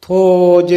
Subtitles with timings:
[0.00, 0.76] 도제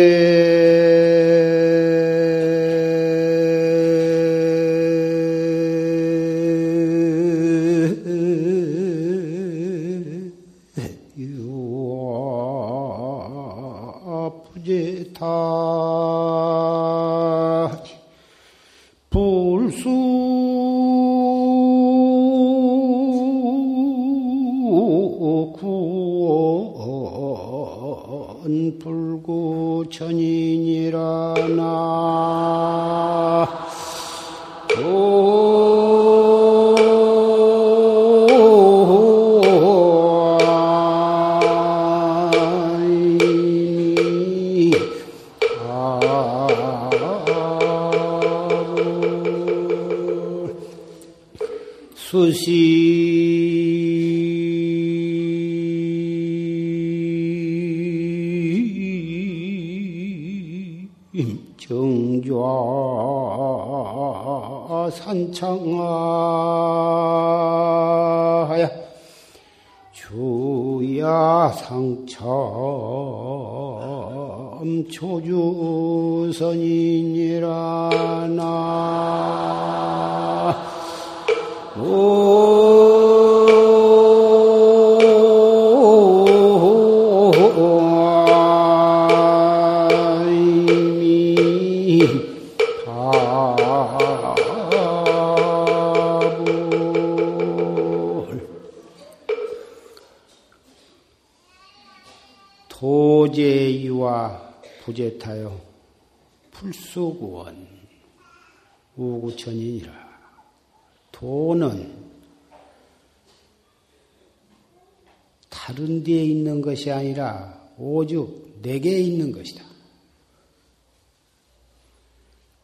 [116.84, 119.64] 것이 아니라 오죽 내게 있는 것이다.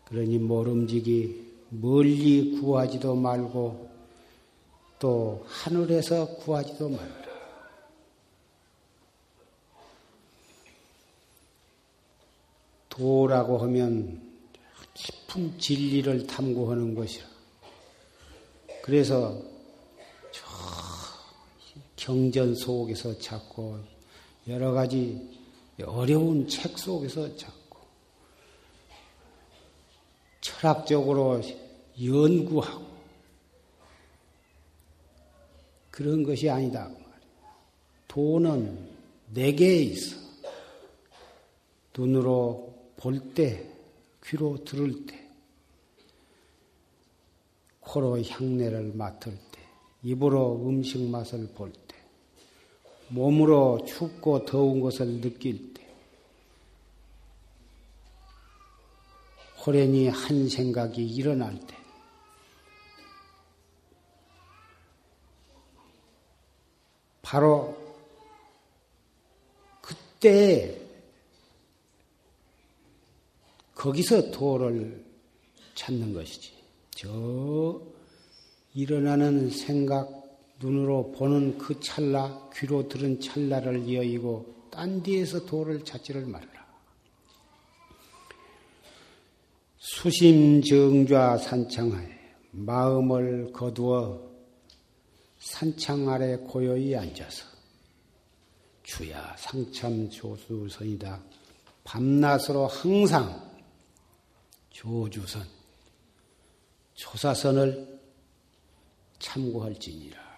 [0.05, 3.89] 그러니 모름지기 멀리 구하지도 말고
[4.99, 7.19] 또 하늘에서 구하지도 말라.
[12.89, 14.21] 도라고 하면
[14.93, 17.25] 깊은 진리를 탐구하는 것이라.
[18.81, 19.41] 그래서
[20.31, 20.43] 저
[21.95, 23.98] 경전 속에서 찾고
[24.49, 25.29] 여러 가지
[25.85, 27.77] 어려운 책 속에서 찾고
[30.41, 31.41] 철학적으로
[32.03, 32.89] 연구하고
[35.91, 36.89] 그런 것이 아니다.
[38.07, 38.89] 도는
[39.33, 40.17] 내게 있어.
[41.95, 43.69] 눈으로 볼 때,
[44.23, 45.29] 귀로 들을 때,
[47.81, 49.59] 코로 향내를 맡을 때,
[50.03, 51.78] 입으로 음식 맛을 볼 때,
[53.09, 55.87] 몸으로 춥고 더운 것을 느낄 때,
[59.65, 61.77] 호련히 한 생각이 일어날 때,
[67.21, 67.77] 바로
[69.81, 70.79] 그때
[73.75, 75.05] 거기서 도를
[75.75, 76.51] 찾는 것이지.
[76.91, 77.81] 저
[78.73, 80.18] 일어나는 생각,
[80.59, 86.47] 눈으로 보는 그 찰나, 귀로 들은 찰나를 여의고 딴 데에서 도를 찾지를 말라.
[89.77, 92.07] 수심정좌 산창하에
[92.51, 94.29] 마음을 거두어
[95.39, 97.45] 산창 아래 고요히 앉아서
[98.83, 101.21] 주야 상참 조수선이다.
[101.83, 103.49] 밤낮으로 항상
[104.69, 105.47] 조주선,
[106.93, 107.99] 조사선을
[109.19, 110.28] 참고할지니라.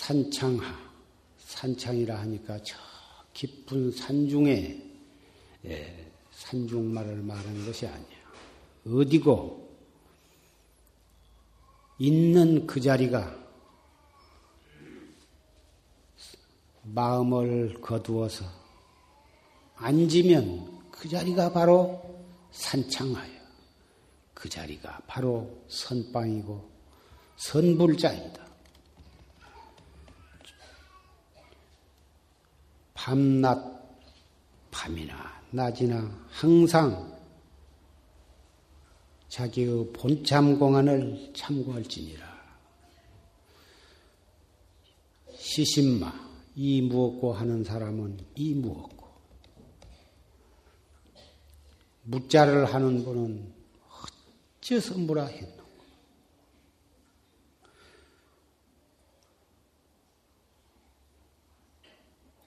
[0.00, 0.64] 산창하,
[1.38, 2.74] 산창이라 하니까 저
[3.34, 4.82] 깊은 산중에
[5.66, 8.18] 예, 산중말을 말하는 것이 아니야.
[8.86, 9.76] 어디고
[11.98, 13.38] 있는 그 자리가
[16.84, 18.46] 마음을 거두어서
[19.76, 22.02] 앉으면 그 자리가 바로
[22.52, 23.38] 산창하여
[24.32, 26.70] 그 자리가 바로 선방이고
[27.36, 28.49] 선불자입니다.
[33.02, 33.58] 밤낮
[34.70, 37.18] 밤이나 낮이나 항상
[39.26, 42.28] 자기의 본참 공안을 참고할지니라.
[45.34, 46.12] 시신마
[46.56, 49.08] 이 무엇고 하는 사람은 이 무엇고
[52.02, 53.50] 묻자를 하는 분은
[54.60, 55.59] 어째서 뭐라 했노?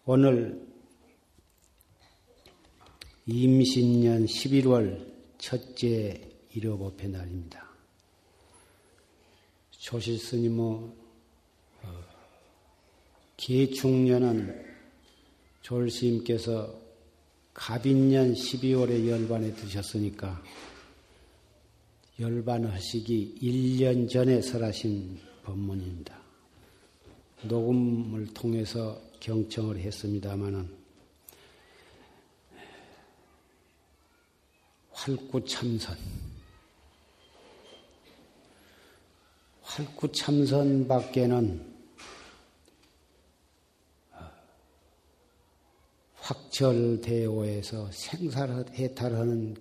[0.06, 0.62] 오늘
[3.26, 7.66] 임신년 11월 첫째 일요법회 날입니다.
[9.72, 10.94] 조실 스님은
[11.84, 12.04] 어,
[13.38, 14.66] 개축년은
[15.62, 16.78] 졸스님께서
[17.54, 20.44] 갑인년 12월에 열반에 드셨으니까
[22.20, 26.22] 열반하시기 1년 전에 설하신 법문입니다.
[27.44, 30.70] 녹음을 통해서 경청을 했습니다마는
[34.92, 35.98] 활구참선
[39.62, 41.74] 활구참선 밖에는
[46.16, 49.56] 확철대오에서 생사해탈하는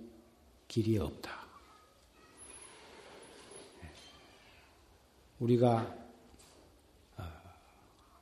[0.66, 1.46] 길이 없다.
[5.38, 6.01] 우리가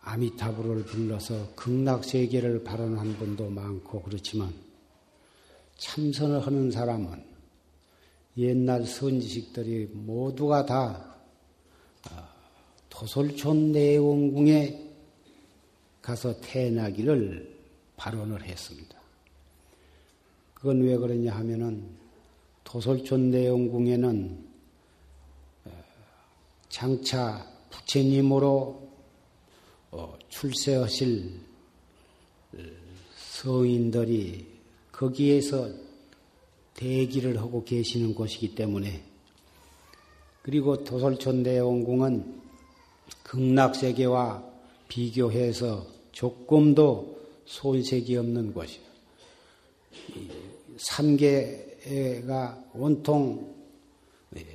[0.02, 4.52] 아미타불을 불러서 극락 세계를 발언한 분도 많고 그렇지만
[5.76, 7.24] 참선을 하는 사람은
[8.38, 11.16] 옛날 선지식들이 모두가 다
[12.10, 12.28] 아,
[12.88, 14.90] 도솔촌 내원궁에
[16.00, 17.58] 가서 태어나기를
[17.96, 18.98] 발언을 했습니다.
[20.54, 21.86] 그건 왜 그러냐 하면은
[22.64, 24.48] 도솔촌 내원궁에는
[25.64, 25.84] 어,
[26.68, 28.89] 장차 부처님으로 어,
[30.28, 31.40] 출세하실
[33.16, 34.46] 성인들이
[34.92, 35.68] 거기에서
[36.74, 39.02] 대기를 하고 계시는 곳이기 때문에
[40.42, 42.40] 그리고 도솔촌 대원궁은
[43.24, 44.44] 극락세계와
[44.88, 48.90] 비교해서 조금도 손색이 없는 곳이에요.
[50.78, 53.54] 삼계가 온통
[54.36, 54.46] 예,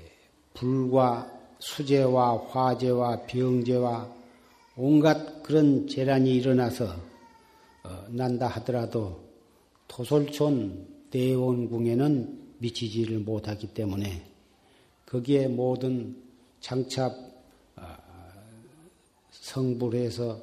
[0.54, 4.14] 불과 수재와 화재와 병재와
[4.77, 6.95] 온갖 그런 재난이 일어나서
[7.83, 9.24] 어, 난다 하더라도
[9.88, 14.25] 토솔촌 대원궁에는 미치지를 못하기 때문에
[15.06, 16.18] 거기에 모든
[16.60, 17.16] 장차
[17.75, 17.98] 아,
[19.31, 20.42] 성불해서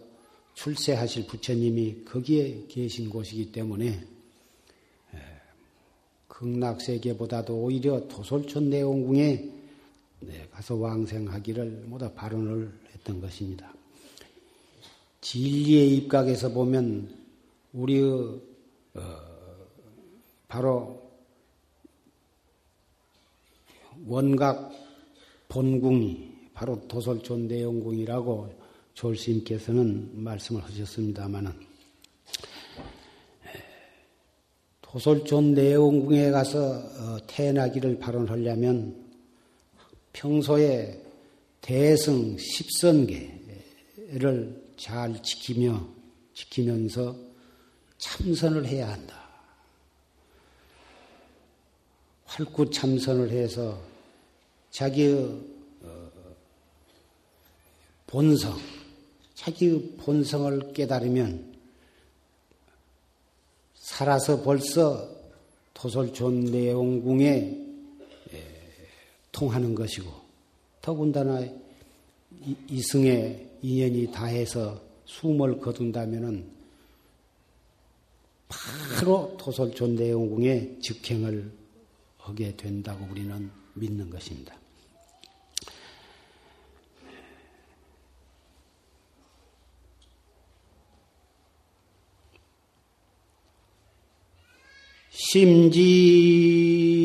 [0.54, 4.12] 출세하실 부처님이 거기에 계신 곳이기 때문에
[6.28, 9.50] 극락세계보다도 오히려 도솔촌 내원궁에
[10.20, 13.72] 네, 가서 왕생하기를 모두 발언을 했던 것입니다.
[15.22, 17.16] 진리의 입각에서 보면
[17.72, 18.10] 우리의
[18.94, 19.00] 어,
[20.48, 21.00] 바로
[24.06, 24.70] 원각
[25.48, 28.52] 본궁이 바로 도솔촌 내용궁이라고
[28.94, 31.52] 졸스님께서는 말씀을 하셨습니다마는
[34.82, 39.02] 도솔촌 내용궁에 가서 어, 태어나기를 발언하려면
[40.12, 41.00] 평소에
[41.62, 43.42] 대승 십선계를
[44.82, 45.80] 잘 지키며
[46.34, 47.14] 지키면서
[47.98, 49.28] 참선을 해야 한다.
[52.24, 53.80] 활구 참선을 해서
[54.72, 55.40] 자기의
[55.82, 56.10] 어,
[58.08, 58.58] 본성,
[59.36, 61.54] 자기의 본성을 깨달으면
[63.76, 65.08] 살아서 벌써
[65.74, 67.56] 도솔촌 내용궁에
[69.30, 70.10] 통하는 것이고
[70.80, 71.40] 더군다나
[72.68, 76.50] 이승의 인연이 다해서 숨을 거둔다면은
[78.48, 79.36] 바로
[79.94, 81.50] 내용궁에 직행을
[82.18, 84.56] 하게 된다고 우리는 믿는 것입니다.
[95.10, 97.01] 심지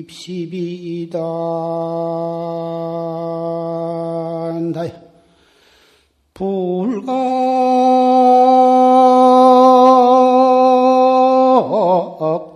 [0.00, 1.18] 입시비다.
[6.34, 7.12] 불가.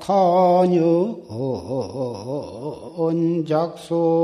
[0.03, 1.17] 타녀.
[2.97, 4.22] 언작소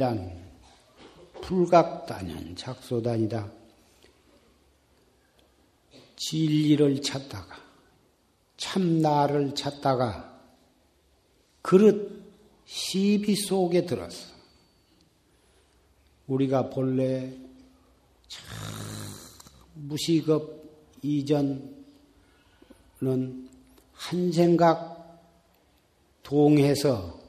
[0.00, 0.50] 시비단
[1.42, 3.52] 불각단연 작소단이다.
[6.16, 7.56] 진리를 찾다가
[8.56, 10.40] 참 나를 찾다가
[11.60, 12.24] 그릇
[12.64, 14.32] 시비 속에 들었어.
[16.28, 17.36] 우리가 본래
[19.74, 21.74] 무시급 이전은
[23.92, 25.20] 한 생각
[26.22, 27.19] 동해서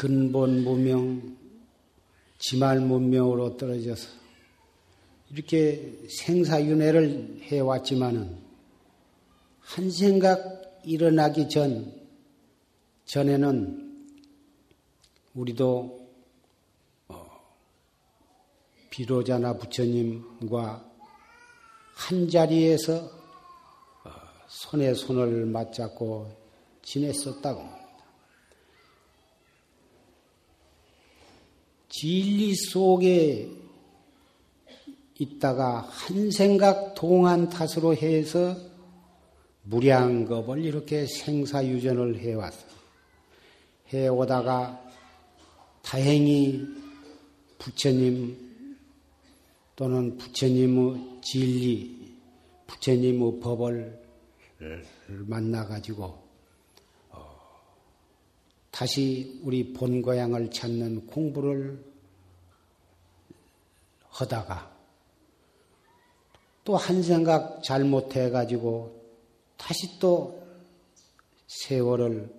[0.00, 1.36] 근본 무명,
[2.38, 4.08] 지말 문명으로 떨어져서
[5.30, 8.38] 이렇게 생사윤회를 해왔지만은
[9.60, 11.94] 한 생각 일어나기 전
[13.04, 14.06] 전에는
[15.34, 16.08] 우리도
[17.08, 17.26] 어,
[18.88, 20.90] 비로자나 부처님과
[21.92, 22.94] 한 자리에서
[24.04, 24.10] 어,
[24.48, 26.34] 손에 손을 맞잡고
[26.80, 27.79] 지냈었다고.
[31.90, 33.50] 진리 속에
[35.18, 38.56] 있다가 한 생각 동안 탓으로 해서
[39.64, 42.66] 무량겁을 이렇게 생사유전을 해왔어.
[43.92, 44.82] 해오다가
[45.82, 46.66] 다행히
[47.58, 48.36] 부처님
[49.74, 52.14] 또는 부처님의 진리,
[52.66, 54.00] 부처님의 법을
[55.08, 56.29] 만나가지고 어,
[58.80, 61.84] 다시 우리 본 고향을 찾는 공부를
[64.08, 64.74] 하다가
[66.64, 68.98] 또 한 생각 잘못해 가지고
[69.58, 70.42] 다시 또
[71.46, 72.32] 세월을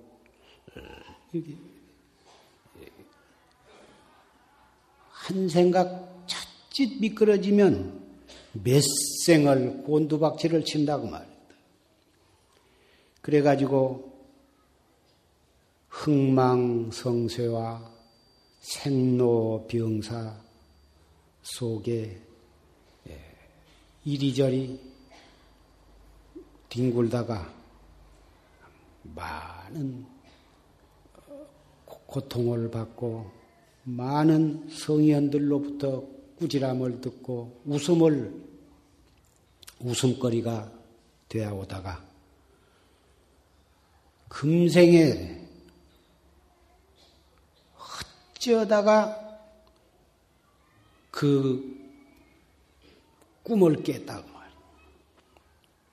[5.11, 8.01] 한 생각 자칫 미끄러지면
[8.53, 8.81] 몇
[9.27, 11.31] 생을 곤두박질을 친다고 말이다.
[13.21, 14.10] 그래가지고
[15.91, 17.91] 흥망성쇠와
[18.59, 20.35] 생로병사
[21.43, 22.21] 속에
[23.09, 23.19] 예,
[24.05, 24.79] 이리저리
[26.69, 27.53] 뒹굴다가
[29.03, 30.05] 많은
[31.85, 33.29] 고통을 받고
[33.83, 36.05] 많은 성현들로부터
[36.37, 38.33] 꾸지람을 듣고 웃음을
[39.79, 40.71] 웃음거리가
[41.27, 42.05] 되어 오다가
[44.29, 45.40] 금생에
[48.41, 49.39] 어쩌다가
[51.11, 51.79] 그
[53.43, 54.57] 꿈을 깼다고 말이야.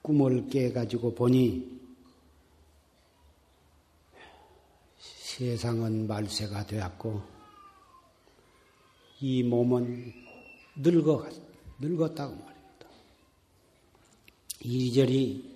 [0.00, 1.78] 꿈을 깨가지고 보니
[4.98, 7.22] 세상은 말세가 되었고
[9.20, 10.14] 이 몸은
[10.76, 11.28] 늙어
[11.80, 12.86] 늙었다고 말입니다.
[14.60, 15.54] 이리저리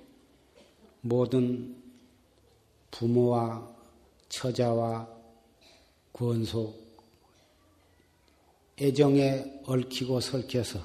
[1.00, 1.74] 모든
[2.90, 3.66] 부모와
[4.28, 5.08] 처자와
[6.12, 6.81] 권속
[8.82, 10.80] 애정에 얽히고 설켜서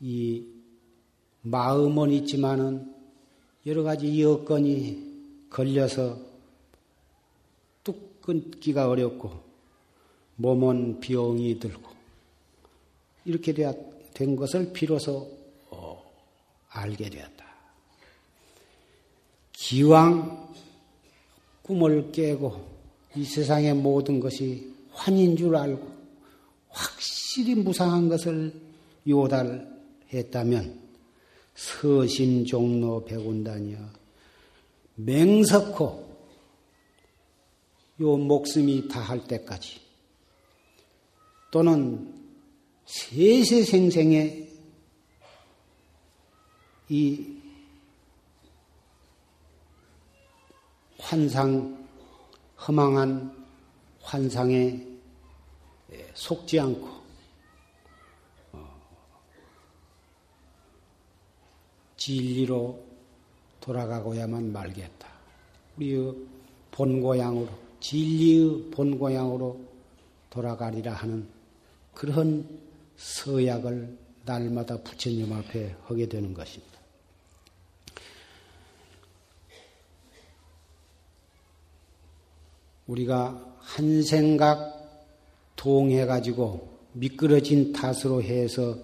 [0.00, 0.46] 이
[1.42, 2.94] 마음은 있지만은
[3.66, 6.18] 여러 가지 여건이 걸려서
[7.84, 9.30] 뚝 끊기가 어렵고
[10.36, 11.90] 몸은 비용이 들고
[13.26, 13.52] 이렇게
[14.14, 15.30] 된 것을 비로소
[15.68, 16.02] 어,
[16.70, 17.44] 알게 되었다.
[19.52, 20.48] 기왕
[21.60, 22.70] 꿈을 깨고
[23.16, 25.88] 이 세상의 모든 것이 환인 줄 알고
[26.68, 28.52] 확실히 무상한 것을
[29.06, 30.80] 요달했다면
[31.54, 33.78] 서심 종로 백운단이여
[34.96, 36.10] 맹석호
[38.00, 39.80] 요 목숨이 다할 때까지
[41.50, 42.14] 또는
[42.86, 44.48] 세세생생의
[46.88, 47.40] 이
[50.98, 51.86] 환상,
[52.66, 53.39] 허망한
[54.10, 54.84] 환상에
[56.14, 56.88] 속지 않고
[58.50, 58.82] 어,
[61.96, 62.82] 진리로
[63.60, 65.06] 돌아가고야만 말겠다.
[65.76, 66.12] 우리의
[66.72, 67.48] 본고향으로
[67.78, 69.60] 진리의 본고향으로
[70.28, 71.28] 돌아가리라 하는
[71.94, 72.48] 그런
[72.96, 76.69] 서약을 날마다 부처님 앞에 하게 되는 것입니다.
[82.90, 84.76] 우리가 한 생각
[85.54, 88.76] 동해가지고 미끄러진 탓으로 해서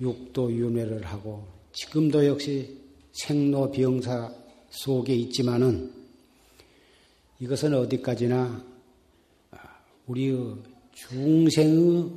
[0.00, 2.76] 육도 윤회를 하고 지금도 역시
[3.12, 4.32] 생로병사
[4.70, 5.92] 속에 있지만은
[7.38, 8.64] 이것은 어디까지나
[10.06, 10.56] 우리의
[10.92, 12.10] 중생의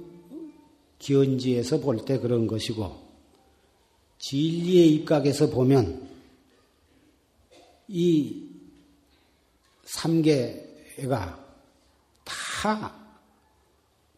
[0.97, 3.05] 기원지에서 볼 때 그런 것이고
[4.17, 6.09] 진리의 입각에서 보면
[7.87, 8.54] 이
[9.85, 11.45] 삼계가
[12.23, 13.05] 다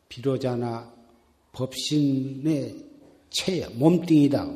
[0.09, 0.93] 비로자나
[1.51, 2.86] 법신의
[3.29, 4.47] 체, 몸뚱이다.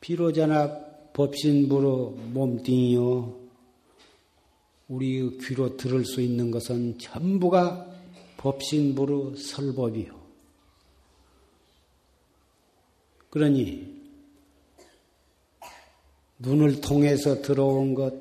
[0.00, 0.80] 비로자나
[1.12, 3.40] 법신부로 몸뚱이요.
[4.88, 7.88] 우리 귀로 들을 수 있는 것은 전부가
[8.36, 10.20] 법신부로 설법이요.
[13.30, 14.01] 그러니
[16.42, 18.12] 눈을 통해서 들어온 것,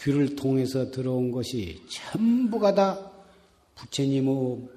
[0.00, 3.10] 귀를 통해서 들어온 것이 전부가 다
[3.74, 4.68] 부처님의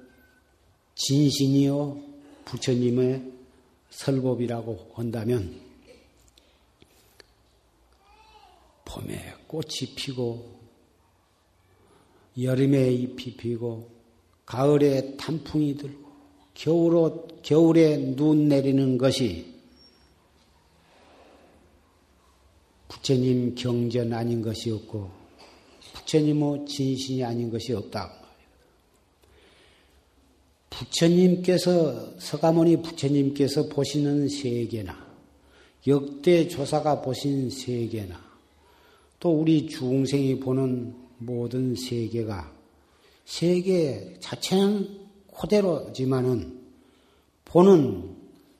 [0.96, 2.02] 진신이요,
[2.44, 3.32] 부처님의
[3.90, 5.60] 설법이라고 한다면,
[8.84, 10.58] 봄에 꽃이 피고,
[12.40, 13.90] 여름에 잎이 피고,
[14.44, 16.08] 가을에 단풍이 들고,
[17.42, 19.57] 겨울에 눈 내리는 것이
[22.88, 25.10] 부처님 경전 아닌 것이 없고
[25.94, 28.12] 부처님의 진신이 아닌 것이 없다.
[30.70, 35.08] 부처님께서 서가모니 부처님께서 보시는 세계나
[35.86, 38.20] 역대 조사가 보신 세계나
[39.20, 42.52] 또 우리 중생이 보는 모든 세계가
[43.24, 46.58] 세계 자체는 그대로지만은
[47.44, 48.16] 보는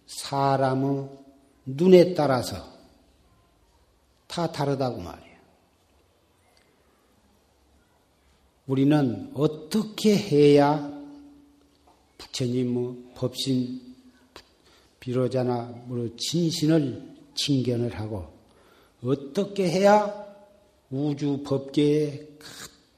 [0.06, 1.08] 사람의
[1.66, 2.77] 눈에 따라서
[4.28, 5.38] 다 다르다고 말이에요.
[8.68, 10.92] 우리는 어떻게 해야
[12.18, 13.80] 부처님의 법신
[15.00, 15.86] 비로자나
[16.18, 18.30] 진신을 칭견을 하고
[19.02, 20.26] 어떻게 해야
[20.90, 22.28] 우주 법계에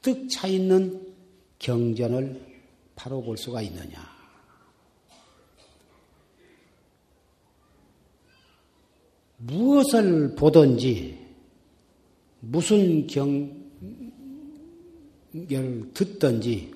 [0.01, 1.15] 가득 차 있는
[1.59, 2.51] 경전을
[2.95, 4.11] 바로 볼 수가 있느냐.
[9.37, 11.20] 무엇을 보든지
[12.41, 13.53] 무슨 경계를
[15.93, 16.73] 듣든지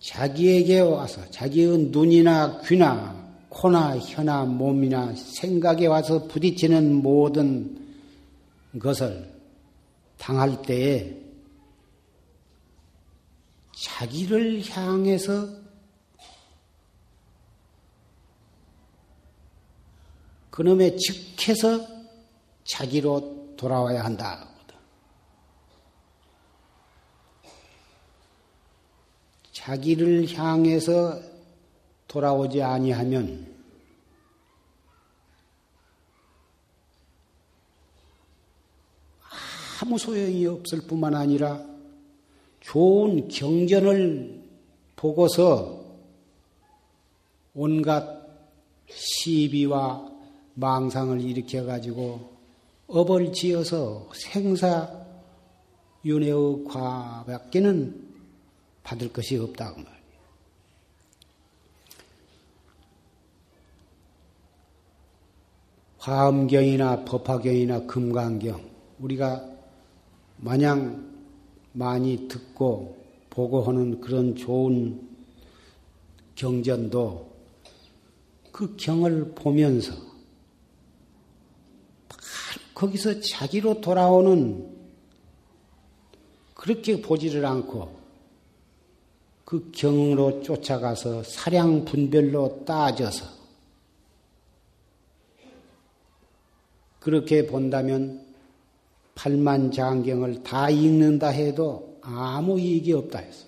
[0.00, 3.18] 자기에게 와서 자기의 눈이나 귀나
[3.48, 7.76] 코나 혀나 몸이나 생각에 와서 부딪히는 모든
[8.78, 9.28] 것을
[10.16, 11.16] 당할 때에
[13.72, 15.48] 자기를 향해서
[20.50, 21.86] 그놈의 즉해서
[22.64, 24.46] 자기로 돌아와야 한다.
[29.52, 31.20] 자기를 향해서
[32.06, 33.54] 돌아오지 아니하면
[39.82, 41.60] 아무 소용이 없을 뿐만 아니라
[42.60, 44.40] 좋은 경전을
[44.94, 45.84] 보고서
[47.54, 48.24] 온갖
[48.88, 50.08] 시비와
[50.54, 52.37] 망상을 일으켜 가지고
[52.88, 54.90] 업을 지어서 생사
[56.04, 58.08] 윤회의 과밖에는
[58.82, 59.98] 받을 것이 없다고 말이에요.
[65.98, 68.70] 화엄경이나 법화경이나 금강경
[69.00, 69.44] 우리가
[70.38, 71.12] 마냥
[71.72, 72.96] 많이 듣고
[73.28, 75.06] 보고 하는 그런 좋은
[76.34, 77.28] 경전도
[78.50, 80.07] 그 경을 보면서
[82.78, 84.72] 거기서 자기로 돌아오는
[86.54, 87.98] 그렇게 보지를 않고
[89.44, 93.26] 그 경으로 쫓아가서 사량 분별로 따져서
[97.00, 98.24] 그렇게 본다면
[99.16, 103.44] 팔만 장경을 다 읽는다 해도 아무 이익이 없다 했어.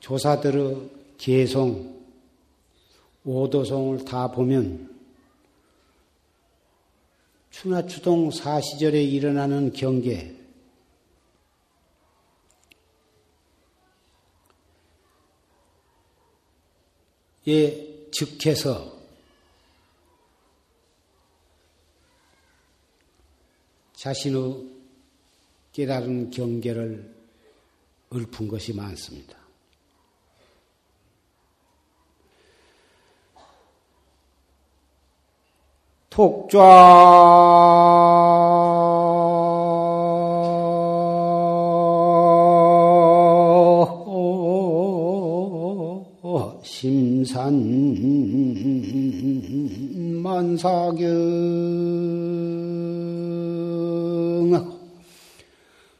[0.00, 2.01] 조사들의 개송,
[3.24, 4.92] 오도송을 다 보면
[7.50, 10.34] 추나 추동 사시절에 일어나는 경계,
[17.46, 18.96] 에 즉해서
[23.94, 24.70] 자신의
[25.72, 27.14] 깨달은 경계를
[28.12, 29.41] 읊은 것이 많습니다.
[36.12, 36.60] 독좌
[46.62, 47.54] 심산
[50.22, 51.06] 만사경.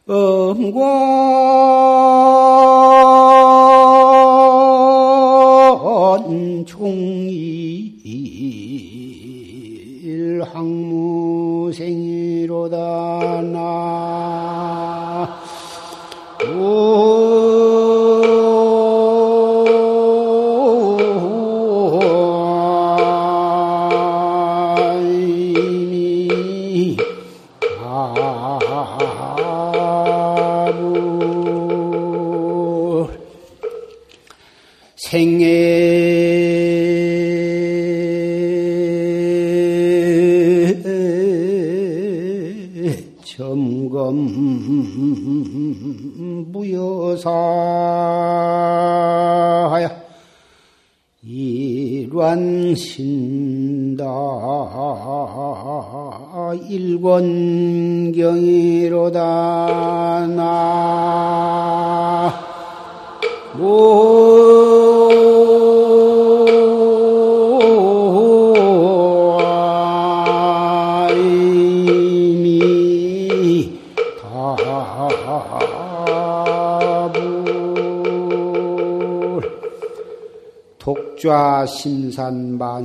[0.06, 1.11] 엄관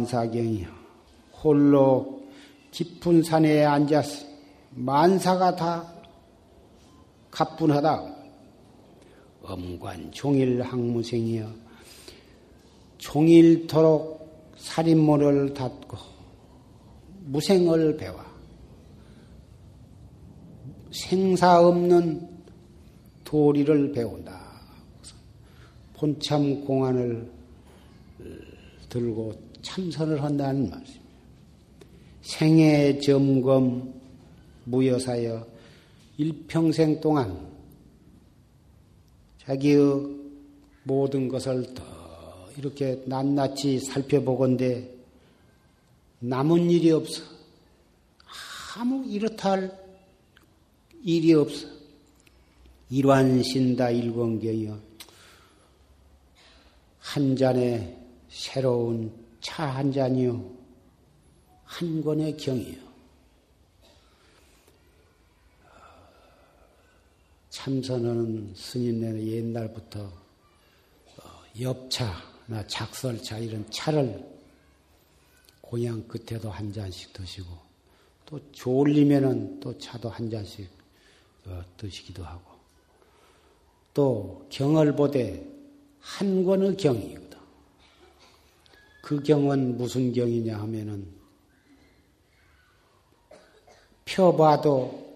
[0.06, 0.68] 산 만사경이요.
[1.44, 2.22] 홀로
[2.72, 4.26] 깊은 산에 앉아서
[4.72, 5.94] 만사가 다
[7.32, 8.16] 가뿐하다.
[9.44, 11.50] 엄관 종일 항무생이여.
[12.98, 15.98] 종일토록 살인모를 닫고
[17.26, 18.24] 무생을 배워.
[20.92, 22.28] 생사 없는
[23.24, 24.48] 도리를 배운다.
[25.94, 27.32] 본참 공안을
[28.90, 31.08] 들고 참선을 한다는 말씀입니다.
[32.22, 33.94] 생애 점검
[34.64, 35.46] 무여사여
[36.18, 37.48] 일평생 동안
[39.40, 39.78] 자기의
[40.84, 41.84] 모든 것을 더
[42.58, 44.90] 이렇게 낱낱이 살펴보건대
[46.20, 47.24] 남은 일이 없어.
[48.78, 49.88] 아무 이렇다 할
[51.04, 51.68] 일이 없어.
[52.90, 54.80] 일완신다 일권경이여.
[57.00, 57.98] 한 잔에
[58.30, 60.44] 새로운 차 한 잔이요.
[61.64, 62.76] 한 권의 경이요.
[67.50, 71.22] 참선하는 스님네는 옛날부터 어,
[71.60, 74.22] 엽차나 작설차 이런 차를
[75.62, 77.48] 고향 끝에도 한 잔씩 드시고
[78.26, 80.70] 또 졸리면은 또 차도 한 잔씩
[81.46, 82.52] 어, 드시기도 하고
[83.94, 85.50] 또 경을 보되
[86.02, 87.27] 한 권의 경이요.
[89.08, 91.08] 그 경은 무슨 경이냐 하면은
[94.04, 95.16] 펴봐도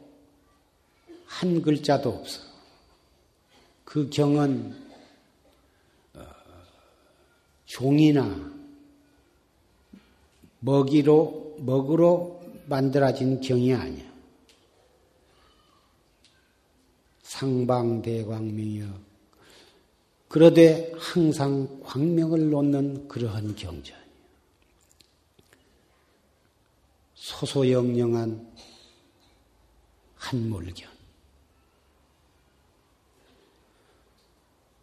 [1.25, 2.41] 한 글자도 없어.
[3.83, 4.73] 그 경은
[6.13, 6.25] 어,
[7.65, 8.53] 종이나
[10.61, 14.09] 먹이로 먹으로 만들어진 경이 아니야.
[17.23, 19.10] 상방대광명이여
[20.31, 24.01] 그러되 항상 광명을 놓는 그러한 경전이에요.
[27.15, 28.49] 소소영영한
[30.15, 30.89] 한물견.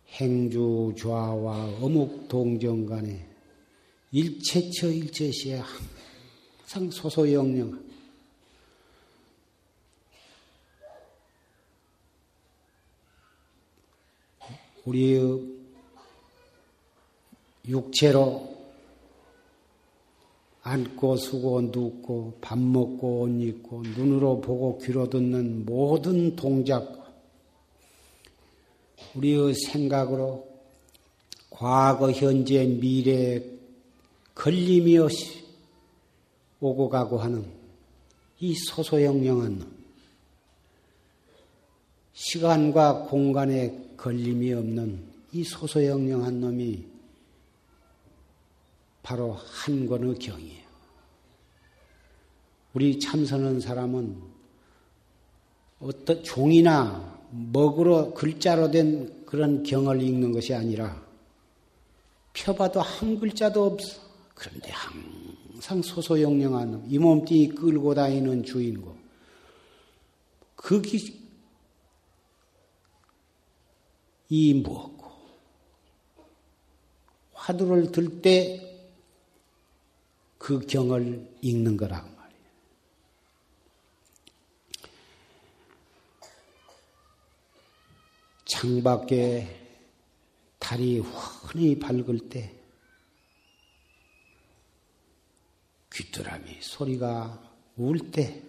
[0.09, 3.27] 행주 좌와 어묵 동정 간에
[4.13, 5.63] 일체처 일체시에
[6.59, 7.88] 항상 소소영영한
[14.89, 15.43] 우리의
[17.67, 18.57] 육체로
[20.63, 26.97] 앉고 수고 눕고 밥 먹고 옷 입고 눈으로 보고 귀로 듣는 모든 동작
[29.15, 30.47] 우리의 생각으로
[31.51, 33.43] 과거, 현재, 미래
[34.35, 35.45] 걸림이 없이
[36.61, 37.47] 오고 가고 하는
[38.41, 39.79] 이 소소영령한
[42.13, 46.87] 시간과 공간의 걸림이 없는 이 소소영령한 놈이
[49.03, 50.69] 바로 한 권의 경이에요.
[52.73, 54.17] 우리 참선한 사람은
[55.81, 61.03] 어떤 종이나 먹으로 글자로 된 그런 경을 읽는 것이 아니라
[62.33, 64.01] 펴봐도 한 글자도 없어.
[64.35, 68.97] 그런데 항상 소소영령한 이 몸뚱이 끌고 다니는 주인공.
[70.55, 71.19] 그기
[74.29, 75.09] 이 무엇고
[77.33, 78.69] 화두를 들 때
[80.39, 82.43] 그 경을 읽는 거라고 말이에요.
[88.47, 89.47] 창밖에
[90.59, 92.55] 달이 환히 밝을 때
[95.93, 97.43] 귀뚜라미 소리가
[97.77, 98.43] 울 때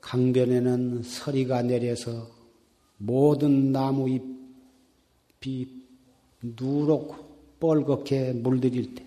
[0.00, 2.28] 강변에는 서리가 내려서
[3.04, 5.66] 모든 나무 잎이
[6.40, 9.04] 누렇고 뻘겋게 물들일 때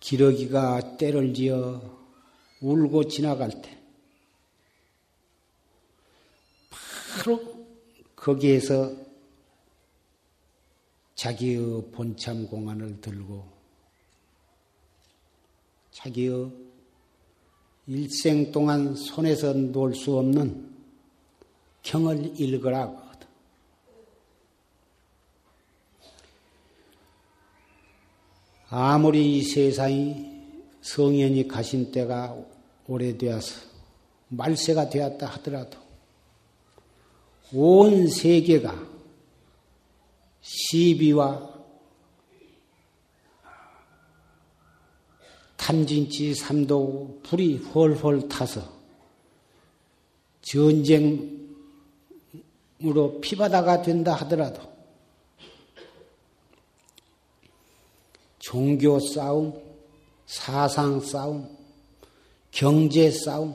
[0.00, 1.80] 기러기가 때를 지어
[2.60, 3.78] 울고 지나갈 때
[6.70, 7.66] 바로
[8.16, 8.96] 거기에서
[11.14, 13.46] 자기의 본참 공안을 들고
[15.92, 16.50] 자기의
[17.86, 20.67] 일생 동안 손에서 놓을 수 없는
[21.88, 23.08] 경을 읽으라고.
[28.70, 30.42] 아무리 이 세상이
[30.82, 32.36] 성현이 가신 때가
[32.86, 33.62] 오래되어서
[34.28, 35.78] 말세가 되었다 하더라도
[37.54, 38.86] 온 세계가
[40.42, 41.54] 시비와
[45.56, 48.70] 탐진치 삼도 불이 헐헐 타서
[50.42, 51.37] 전쟁
[52.84, 54.62] 으로 피바다가 된다 하더라도
[58.38, 59.52] 종교 싸움,
[60.26, 61.48] 사상 싸움,
[62.50, 63.54] 경제 싸움,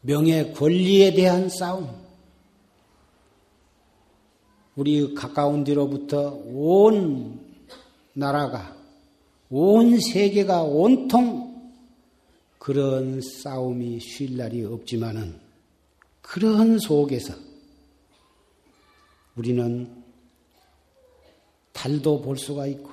[0.00, 1.88] 명예 권리에 대한 싸움,
[4.74, 7.40] 우리 가까운 데로부터 온
[8.12, 8.76] 나라가
[9.50, 11.70] 온 세계가 온통
[12.58, 15.45] 그런 싸움이 쉴 날이 없지만은
[16.26, 17.34] 그런 속에서
[19.36, 20.04] 우리는
[21.72, 22.90] 달도 볼 수가 있고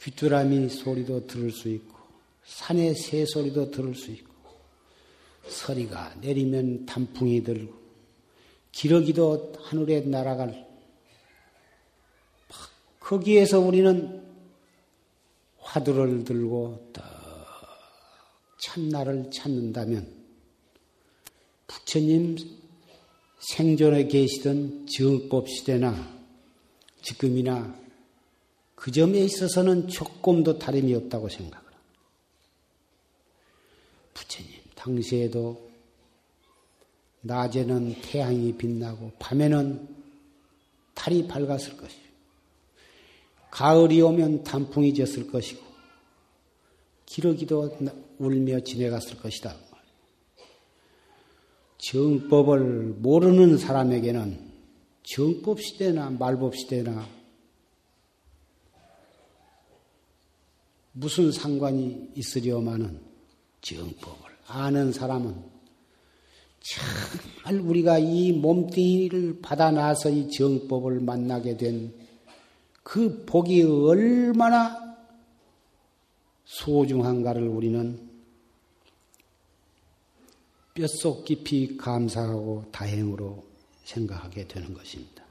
[0.00, 1.94] 귀뚜라미 소리도 들을 수 있고
[2.44, 4.32] 산의 새 소리도 들을 수 있고
[5.46, 7.74] 서리가 내리면 단풍이 들고
[8.72, 10.66] 기러기도 하늘에 날아갈
[12.98, 14.26] 거기에서 우리는
[15.58, 17.04] 화두를 들고 딱
[18.58, 20.17] 참나를 찾는다면
[21.68, 22.36] 부처님
[23.38, 26.18] 생존에 계시던 정법 시대나
[27.02, 27.78] 지금이나
[28.74, 31.78] 그 점에 있어서는 조금도 다름이 없다고 생각을 합니다.
[34.14, 35.68] 부처님 당시에도
[37.20, 39.96] 낮에는 태양이 빛나고 밤에는
[40.94, 42.08] 달이 밝았을 것이고
[43.50, 45.62] 가을이 오면 단풍이 졌을 것이고
[47.06, 47.76] 기러기도
[48.18, 49.67] 울며 지내갔을 것이다.
[51.78, 54.38] 정법을 모르는 사람에게는
[55.02, 57.08] 정법 시대나 말법 시대나
[60.92, 63.00] 무슨 상관이 있으려마는
[63.60, 65.34] 정법을 아는 사람은
[66.60, 72.08] 정말 우리가 이 몸뚱이를 받아 나서 이 정법을 만나게 된
[72.88, 74.96] 그 복이 얼마나
[76.46, 78.07] 소중한가를 우리는
[80.78, 83.44] 뼛속 깊이 감사하고 다행으로
[83.82, 85.24] 생각하게 되는 것입니다.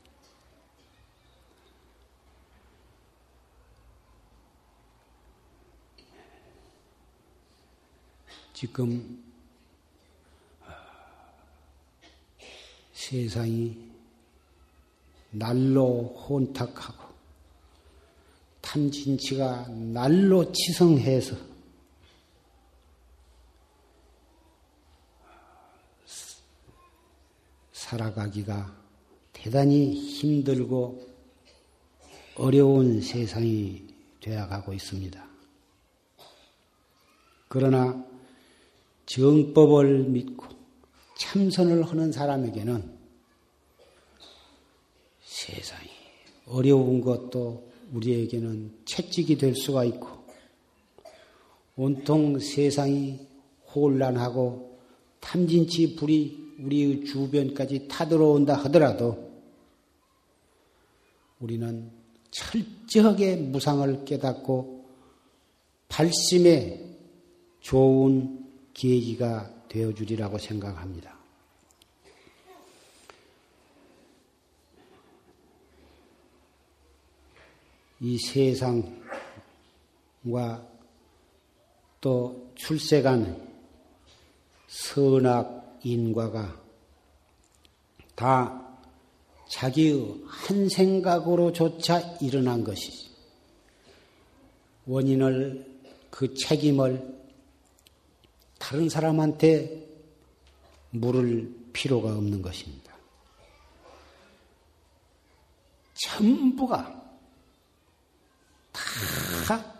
[8.54, 9.24] 지금
[12.92, 13.78] 세상이
[15.32, 17.08] 날로 혼탁하고
[18.60, 21.38] 탐진치가 날로 치성해서
[27.88, 28.76] 살아가기가
[29.32, 31.08] 대단히 힘들고
[32.36, 33.88] 어려운 세상이
[34.20, 35.26] 되어가고 있습니다.
[37.48, 38.06] 그러나
[39.06, 40.46] 정법을 믿고
[41.18, 42.98] 참선을 하는 사람에게는
[45.24, 45.90] 세상이
[46.48, 50.10] 어려운 것도 우리에게는 채찍이 될 수가 있고
[51.78, 53.26] 온통 세상이
[53.74, 54.78] 혼란하고
[55.22, 59.28] 탐진치 불이 우리 주변까지 타들어온다 하더라도
[61.40, 61.92] 우리는
[62.32, 64.86] 철저하게 무상을 깨닫고
[65.88, 66.84] 발심에
[67.62, 71.18] 좋은 계기가 되어주리라고 생각합니다.
[78.00, 78.98] 이 세상과
[82.00, 83.48] 또 출세간
[84.68, 85.57] 선악
[85.92, 86.62] 인과가
[88.16, 88.78] 다
[89.50, 93.10] 자기의 한 생각으로조차 일어난 것이지.
[94.86, 97.18] 원인을, 그 책임을
[98.58, 99.88] 다른 사람한테
[100.92, 102.96] 물을 필요가 없는 것입니다.
[105.94, 106.94] 전부가
[109.46, 109.78] 다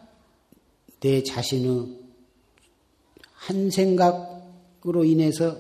[1.00, 2.00] 내 자신의
[3.34, 5.58] 한 생각으로 인해서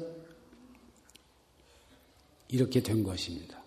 [2.49, 3.57] 이렇게 된 것입니다.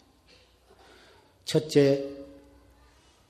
[1.45, 2.09] 첫째,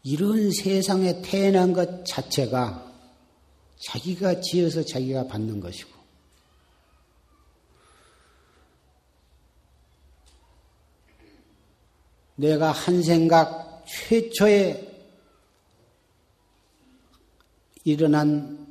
[0.03, 2.91] 이런 세상에 태어난 것 자체가
[3.79, 5.91] 자기가 지어서 자기가 받는 것이고,
[12.37, 14.89] 내가 한 생각 최초에
[17.85, 18.67] 일어난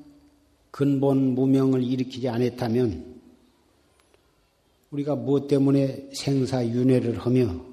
[0.71, 3.18] 근본 무명을 일으키지 않았다면
[4.91, 7.65] 우리가 무엇 때문에 생사윤회를 하며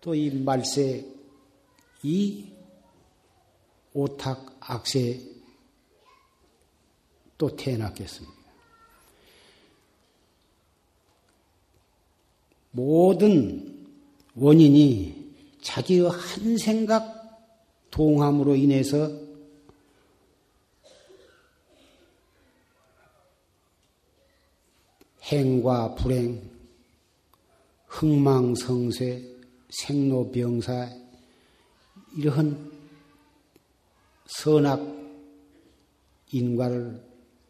[0.00, 1.04] 또 이 말세
[2.02, 2.46] 이
[3.92, 5.20] 오탁 악세
[7.38, 8.36] 또 태어났겠습니다.
[12.70, 13.86] 모든
[14.36, 17.16] 원인이 자기의 한 생각
[17.90, 19.25] 동함으로 인해서
[25.26, 26.40] 행과 불행,
[27.86, 29.36] 흥망성쇠,
[29.70, 30.88] 생로병사
[32.16, 32.72] 이러한
[34.26, 34.80] 선악
[36.30, 37.02] 인과를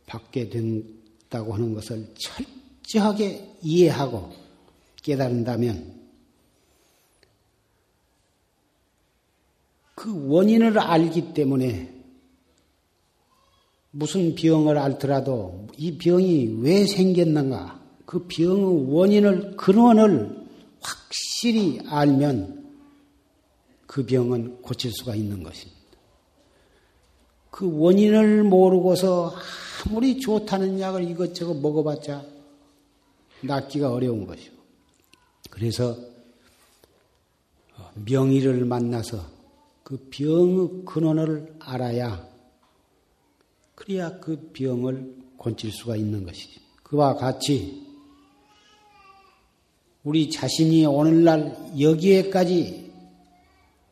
[0.06, 4.32] 받게 된다고 하는 것을 철저하게 이해하고
[5.02, 5.96] 깨달은다면
[9.94, 11.95] 그 원인을 알기 때문에
[13.96, 20.46] 무슨 병을 앓더라도 이 병이 왜 생겼는가 그 병의 원인을 근원을
[20.82, 22.76] 확실히 알면
[23.86, 25.80] 그 병은 고칠 수가 있는 것입니다.
[27.50, 29.34] 그 원인을 모르고서
[29.86, 32.22] 아무리 좋다는 약을 이것저것 먹어봤자
[33.44, 34.56] 낫기가 어려운 것이고
[35.48, 35.96] 그래서
[37.94, 39.24] 명의를 만나서
[39.82, 42.35] 그 병의 근원을 알아야
[43.76, 46.58] 그래야 그 병을 고칠 수가 있는 것이지.
[46.82, 47.86] 그와 같이
[50.02, 52.90] 우리 자신이 오늘날 여기에까지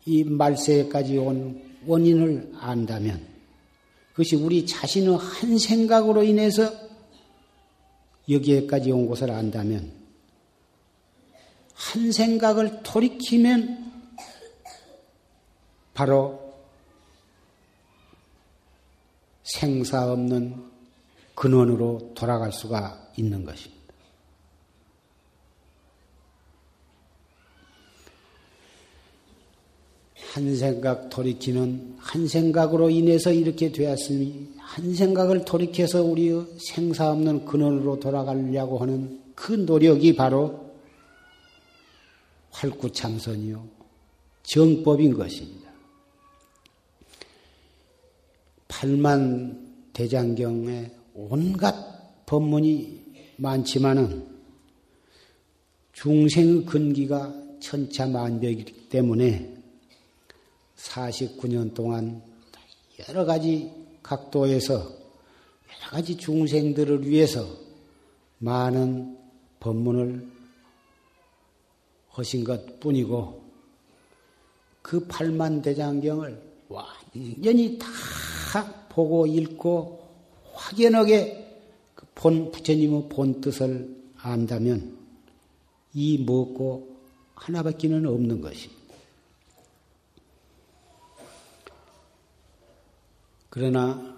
[0.07, 3.27] 이 말세에까지 온 원인을 안다면
[4.11, 6.70] 그것이 우리 자신의 한 생각으로 인해서
[8.29, 9.92] 여기에까지 온 것을 안다면
[11.75, 13.92] 한 생각을 돌이키면
[15.92, 16.43] 바로
[19.44, 20.57] 생사 없는
[21.35, 23.74] 근원으로 돌아갈 수가 있는 것입니다.
[30.33, 38.00] 한 생각 돌이키는 한 생각으로 인해서 이렇게 되었으니 한 생각을 돌이켜서 우리의 생사 없는 근원으로
[38.00, 40.72] 돌아가려고 하는 그 노력이 바로
[42.50, 43.64] 활구참선이요
[44.42, 45.63] 정법인 것입니다.
[48.68, 53.05] 팔만 대장경에 온갖 법문이
[53.37, 54.27] 많지만은
[55.92, 59.55] 중생의 근기가 천차만별이기 때문에
[60.77, 62.22] 49년 동안
[63.09, 63.72] 여러 가지
[64.03, 67.47] 각도에서 여러 가지 중생들을 위해서
[68.38, 69.16] 많은
[69.61, 70.28] 법문을
[72.11, 73.43] 하신 것 뿐이고
[74.82, 77.86] 그 팔만 대장경을 완전히 다
[78.95, 80.09] 보고 읽고
[80.53, 81.45] 확연하게
[81.97, 84.97] 그본 부처님의 본 뜻을 안다면
[85.95, 86.97] 이 먹고
[87.34, 88.84] 하나밖에는 없는 것입니다.
[93.51, 94.16] 그러나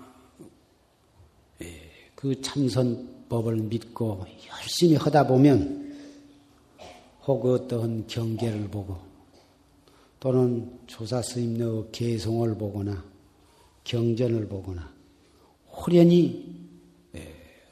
[1.62, 1.81] 예,
[2.14, 5.97] 그 참선법을 믿고 열심히 하다 보면
[7.27, 8.99] 혹 어떠한 경계를 보고
[10.20, 13.16] 또는 조사 스님의 개성을 보거나
[13.87, 14.93] 경전을 보거나
[15.68, 16.68] 호련히
[17.14, 17.62] 예,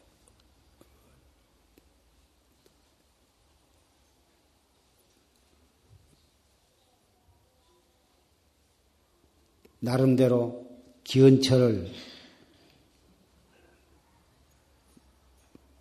[9.80, 10.64] 나름대로
[11.02, 11.90] 기원처를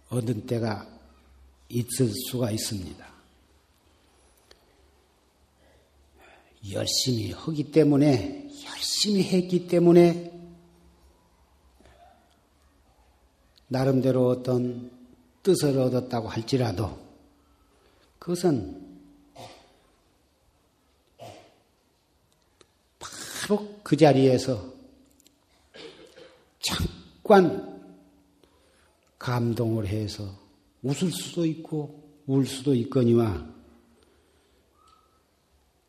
[0.10, 0.88] 얻은 때가
[1.70, 3.14] 있을 수가 있습니다.
[6.72, 10.32] 열심히 하기 때문에 열심히 했기 때문에
[13.68, 14.92] 나름대로 어떤
[15.42, 16.98] 뜻을 얻었다고 할지라도
[18.20, 18.82] 그것은
[23.00, 24.74] 바로 그 자리에서
[26.60, 27.82] 잠깐
[29.20, 30.24] 감동을 해서
[30.82, 33.46] 웃을 수도 있고 울 수도 있거니와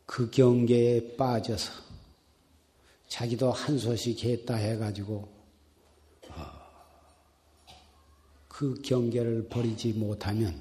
[0.06, 1.83] 그 경계에 빠져서
[3.14, 5.28] 자기도 한 소식 했다 해가지고
[6.30, 6.34] 어,
[8.48, 10.52] 그 경계를 버리지 못하면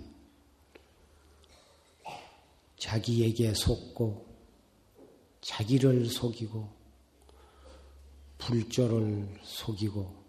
[2.78, 4.28] 자기에게 속고
[5.41, 6.70] 자기를 속이고
[8.38, 10.24] 불조를 속이고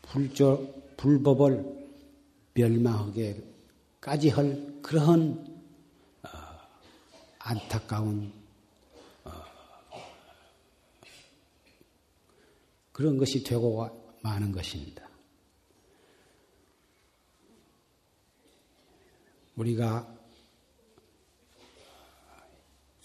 [0.00, 1.90] 불조, 불법을
[2.54, 5.62] 멸망하게까지 할 그러한
[6.22, 6.28] 어,
[7.38, 8.39] 안타까운
[13.00, 13.88] 그런 것이 되고
[14.20, 15.08] 마는 것입니다.
[19.56, 20.06] 우리가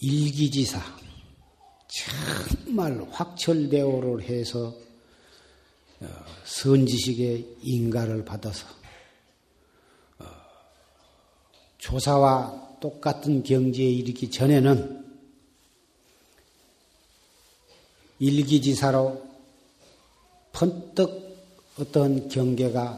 [0.01, 0.81] 일기지사
[1.87, 4.75] 정말 확철대오를 해서
[6.01, 6.07] 어,
[6.43, 8.67] 선지식의 인가를 받아서
[10.19, 10.25] 어,
[11.77, 15.05] 조사와 똑같은 경지에 이르기 전에는
[18.19, 19.34] 일기지사로
[20.55, 21.35] 번뜩
[21.77, 22.97] 어떤 경계가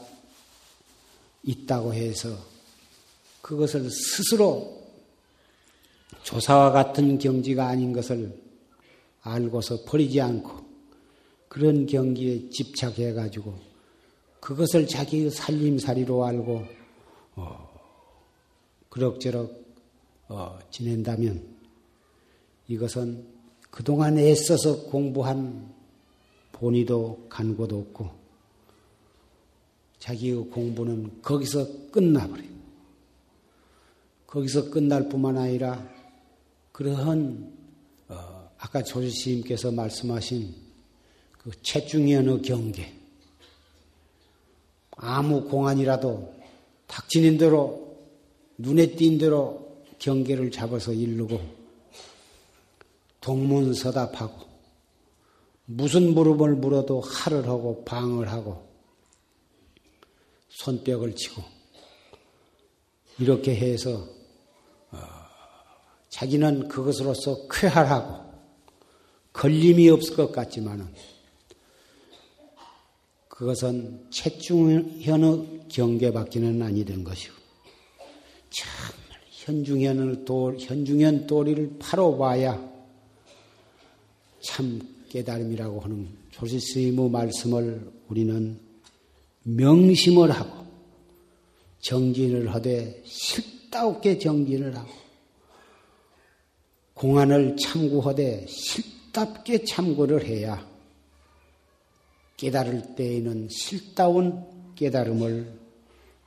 [1.41, 2.37] 있다고 해서
[3.41, 4.77] 그것을 스스로
[6.21, 8.39] 조사와 같은 경지가 아닌 것을
[9.21, 10.67] 알고서 버리지 않고
[11.47, 13.57] 그런 경기에 집착해 가지고
[14.39, 16.63] 그것을 자기의 살림살이로 알고
[17.37, 17.69] 어,
[18.89, 19.65] 그럭저럭
[20.27, 21.43] 어, 지낸다면
[22.67, 23.25] 이것은
[23.71, 25.76] 그동안 애써서 공부한
[26.57, 28.09] 본의도 간고도 없고
[29.99, 32.57] 자기의 공부는 거기서 끝나버려요.
[34.25, 35.87] 거기서 끝날 뿐만 아니라
[36.71, 37.53] 그러한
[38.09, 40.53] 어, 아까 조지스님께서 말씀하신
[41.33, 42.93] 그 채중현의 경계.
[44.91, 46.33] 아무 공안이라도
[46.87, 47.95] 닥치는 대로
[48.57, 51.39] 눈에 띈 대로 경계를 잡아서 이르고
[53.21, 54.46] 동문서답하고
[55.69, 58.65] 무슨 물음을 물어도 할을 하고 방을 하고
[60.47, 61.43] 손뼉을 치고
[63.19, 64.07] 이렇게 해서
[64.91, 64.97] 어,
[66.07, 68.27] 자기는 그것으로서 쾌활하고
[69.33, 70.87] 걸림이 없을 것 같지만은
[73.27, 77.35] 그것은 채중현의 경계밖에는 아니된 것이고
[78.49, 82.57] 정말 현중현을 도, 현중현 도리를 파로봐야
[84.41, 88.59] 참 깨달음이라고 하는 조실 스님의 말씀을 우리는
[89.43, 90.65] 명심을 하고
[91.79, 94.91] 정진을 하되 실다없게 정진을 하고
[96.93, 100.67] 공안을 참고하되 실답게 참고를 해야
[102.37, 104.43] 깨달을 때에는 실다운
[104.75, 105.51] 깨달음을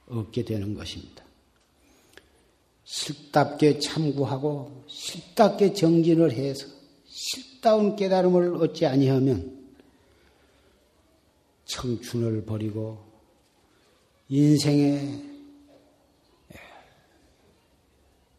[0.08, 1.24] 얻게 되는 것입니다.
[2.84, 6.66] 실답게 참고하고 실답게 정진을 해서
[7.06, 9.58] 실 다운 깨달음을 얻지 아니하면
[11.64, 12.98] 청춘을 버리고
[14.28, 15.30] 인생의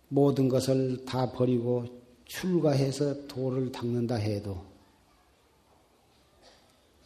[0.10, 1.86] 모든 것을 다 버리고
[2.26, 4.66] 출가해서 도를 닦는다 해도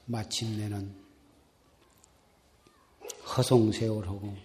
[0.06, 0.92] 마침내는
[3.38, 4.36] 허송세월하고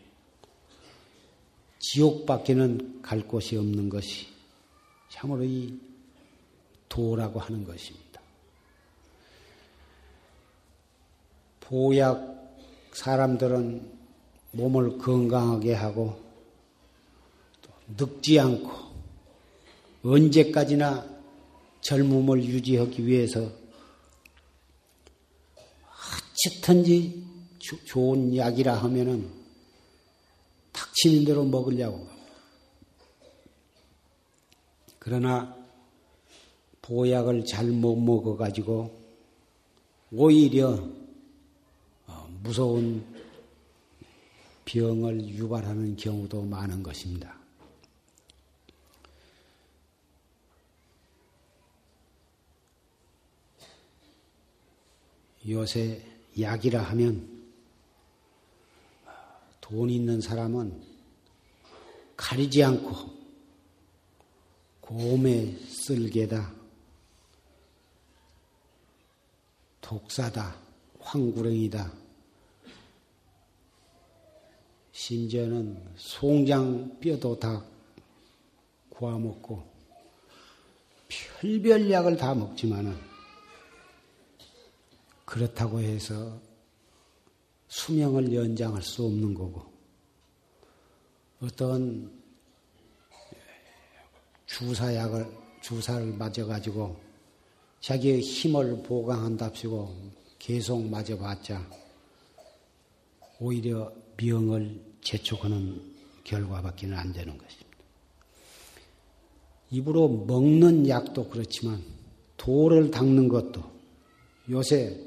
[1.79, 4.27] 지옥밖에는 갈 곳이 없는 것이
[5.09, 5.90] 참으로 이
[6.91, 8.21] 도라고 하는 것입니다.
[11.61, 12.21] 보약
[12.93, 13.99] 사람들은
[14.51, 16.21] 몸을 건강하게 하고
[17.97, 18.91] 늙지 않고
[20.03, 21.09] 언제까지나
[21.81, 23.51] 젊음을 유지하기 위해서
[26.35, 27.25] 어쨌든지
[27.87, 29.31] 좋은 약이라 하면은
[30.73, 32.09] 닥치는 대로 먹으려고.
[34.99, 35.60] 그러나
[36.91, 39.01] 보약을 잘 못 먹어가지고
[40.11, 40.71] 오히려
[42.09, 43.05] 어, 무서운
[44.65, 47.39] 병을 유발하는 경우도 많은 것입니다.
[55.49, 56.03] 요새
[56.39, 57.41] 약이라 하면
[59.61, 60.83] 돈 있는 사람은
[62.17, 63.11] 가리지 않고
[64.81, 66.60] 곰에 쓸개다
[69.91, 70.55] 독사다,
[71.01, 71.93] 황구렁이다.
[74.93, 77.65] 심지어는 송장 뼈도 다
[78.89, 79.69] 구워 먹고
[81.09, 82.97] 별별 약을 다 먹지만은
[85.25, 86.41] 그렇다고 해서
[87.67, 89.73] 수명을 연장할 수 없는 거고
[91.43, 92.13] 어떤
[94.47, 95.27] 주사약을
[95.61, 97.10] 주사를 맞아 가지고
[97.81, 99.95] 자기의 힘을 보강한답시고
[100.39, 101.67] 계속 맞아봤자
[103.41, 105.81] 오히려 병을 재촉하는
[106.25, 107.71] 결과밖에는 안 되는 것입니다.
[109.71, 111.83] 입으로 먹는 약도 그렇지만
[112.37, 113.63] 돌을 닦는 것도
[114.51, 114.99] 요새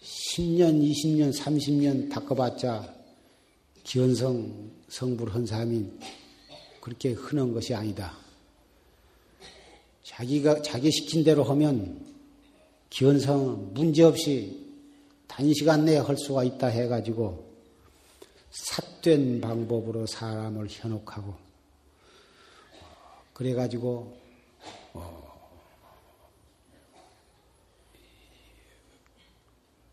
[0.00, 2.94] 10년, 20년, 30년 닦아봤자
[3.84, 5.86] 기원성 성불 한 사람이
[6.80, 8.27] 그렇게 흔한 것이 아니다.
[10.08, 12.02] 자기가 자기 시킨 대로 하면
[12.88, 14.66] 기원성 문제없이
[15.26, 17.46] 단시간 내에 할 수가 있다 해가지고
[18.50, 21.34] 삿된 방법으로 사람을 현혹하고
[23.34, 24.18] 그래가지고
[24.94, 25.50] 어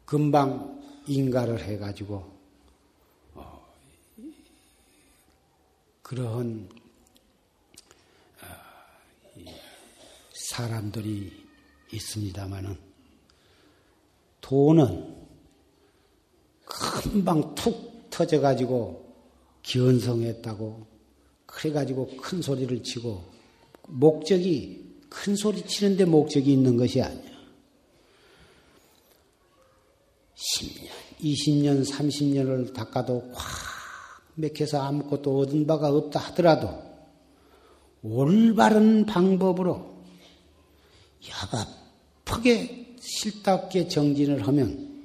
[0.06, 2.26] 금방 인가를 해가지고
[3.34, 3.68] 어
[6.02, 6.70] 그러한
[8.42, 8.66] 어
[10.46, 11.32] 사람들이
[11.92, 12.78] 있습니다마는
[14.42, 15.16] 돈은
[16.66, 19.16] 금방 툭 터져가지고
[19.64, 20.86] 기원성했다고
[21.48, 23.24] 그래가지고 큰 소리를 치고
[23.88, 27.36] 목적이 큰 소리 치는데 목적이 있는 것이 아니야.
[30.36, 30.90] 10년,
[31.22, 33.46] 20년, 30년을 닦아도 확
[34.36, 36.84] 맥혀서 아무것도 얻은 바가 없다 하더라도
[38.04, 39.95] 올바른 방법으로
[41.30, 44.96] 야바하게 실답게 정진을 하면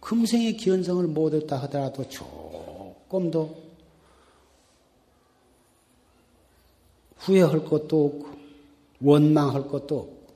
[0.00, 3.54] 금생의 기원성을 못 얻다 하더라도 조금 더
[7.24, 8.28] 후회할 것도 없고,
[9.00, 10.34] 원망할 것도 없고,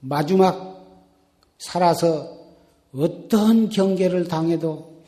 [0.00, 0.86] 마지막
[1.58, 2.36] 살아서
[2.94, 5.02] 어떤 경계를 당해도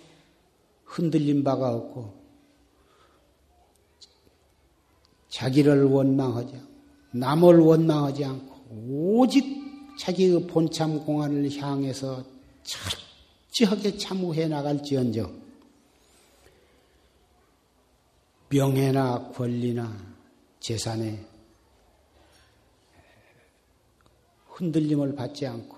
[0.85, 2.15] 흔들린 바가 없고,
[5.29, 6.78] 자기를 원망하지 않고,
[7.13, 8.57] 남을 원망하지 않고,
[8.89, 9.45] 오직
[9.99, 12.25] 자기의 본참 공안을 향해서
[12.63, 15.43] 철저하게 참우해 나갈지언정,
[18.51, 19.95] 명예나 권리나
[20.61, 21.25] 재산에
[24.47, 25.77] 흔들림을 받지 않고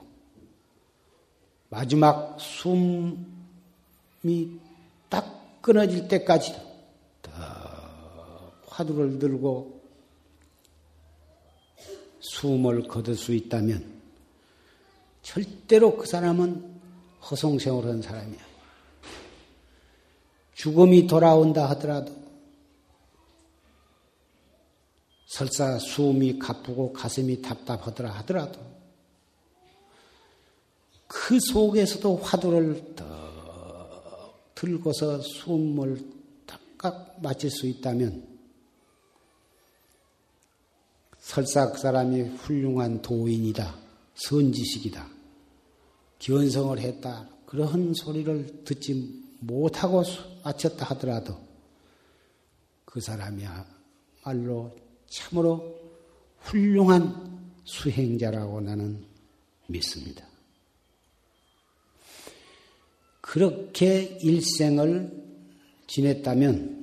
[1.69, 3.19] 마지막 숨이
[5.09, 6.55] 딱 끊어질 때까지
[8.67, 9.80] 화두를 들고
[12.41, 13.85] 숨을 거둘 수 있다면
[15.23, 16.81] 절대로 그 사람은
[17.31, 18.41] 허송세월한 사람이야.
[20.55, 22.15] 죽음이 돌아온다 하더라도
[25.27, 28.59] 설사 숨이 가쁘고 가슴이 답답하더라 하더라도
[31.07, 36.05] 그 속에서도 화두를 더 들고서 숨을
[36.47, 38.30] 딱딱 맞출 수 있다면
[41.21, 43.75] 설사 그 사람이 훌륭한 도인이다,
[44.15, 45.07] 선지식이다,
[46.19, 50.03] 견성을 했다, 그러한 소리를 듣지 못하고
[50.45, 51.39] 마쳤다 하더라도
[52.85, 54.77] 그 사람이야말로
[55.09, 55.81] 참으로
[56.41, 59.05] 훌륭한 수행자라고 나는
[59.67, 60.27] 믿습니다.
[63.21, 65.21] 그렇게 일생을
[65.87, 66.81] 지냈다면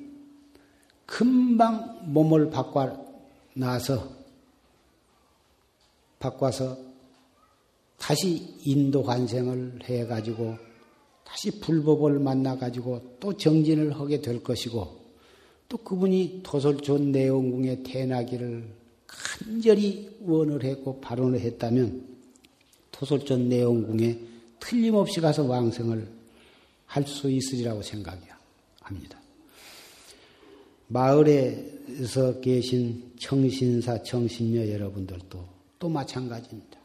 [1.05, 3.05] 금방 몸을 바꿔
[3.53, 4.16] 나서
[6.19, 6.77] 바꿔서
[7.97, 10.55] 다시 인도 관생을 해가지고
[11.23, 14.97] 다시 불법을 만나가지고 또 정진을 하게 될 것이고
[15.67, 18.67] 또 그분이 도솔촌 내원궁에 태어나기를
[19.05, 22.17] 간절히 원을 했고 발언을 했다면
[22.91, 24.19] 도솔촌 내원궁에
[24.59, 26.17] 틀림없이 가서 왕성을
[26.87, 29.21] 할 수 있으리라고 생각합니다.
[30.87, 36.79] 마을에서 계신 청신사, 청신녀 여러분들도 또 마찬가지입니다.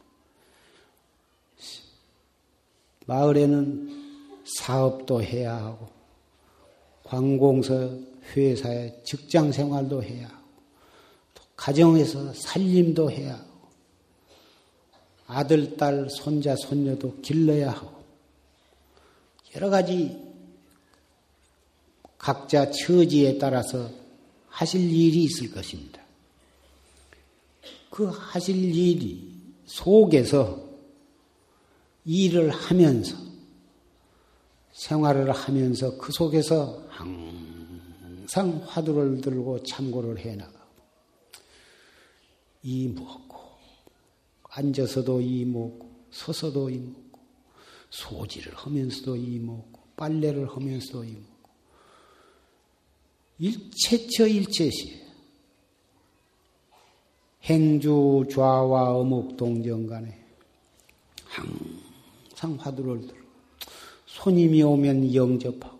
[3.05, 5.89] 마을에는 사업도 해야 하고,
[7.03, 7.97] 관공서
[8.35, 10.43] 회사에 직장 생활도 해야 하고,
[11.33, 13.53] 또 가정에서 살림도 해야 하고,
[15.27, 18.03] 아들, 딸, 손자, 손녀도 길러야 하고,
[19.55, 20.17] 여러 가지
[22.17, 23.89] 각자 처지에 따라서
[24.47, 26.02] 하실 일이 있을 것입니다.
[27.93, 30.67] 그 하실 일이 속에서
[32.05, 33.15] 일을 하면서
[34.71, 40.57] 생활을 하면서 그 속에서 항상 화두를 들고 참고를 해나가고
[42.63, 43.39] 이 먹고
[44.49, 47.19] 앉아서도 이 먹고 서서도 이 먹고
[47.91, 51.49] 소지를 하면서도 이 먹고 빨래를 하면서도 이 먹고
[53.37, 55.02] 일체처 일체시
[57.43, 60.17] 행주 좌와 어묵 동정 간에
[61.25, 63.23] 항상 화두를 들고
[64.05, 65.79] 손님이 오면 영접하고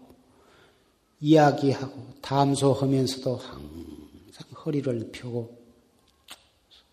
[1.22, 5.58] 이야기하고 담소하면서도 항상 허리를 펴고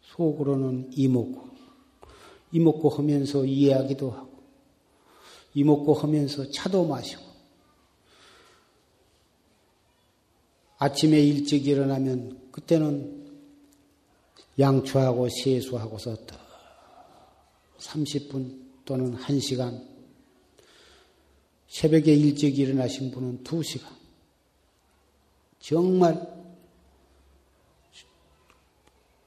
[0.02, 1.50] 속으로는 이먹고
[2.52, 4.30] 이먹고 하면서 이야기도 하고
[5.54, 7.22] 이먹고 하면서 차도 마시고
[10.78, 13.19] 아침에 일찍 일어나면 그때는
[14.58, 16.36] 양초하고 세수하고서 또
[17.78, 19.90] 30분 또는 1시간
[21.68, 23.86] 새벽에 일찍 일어나신 분은 2시간.
[25.60, 26.40] 정말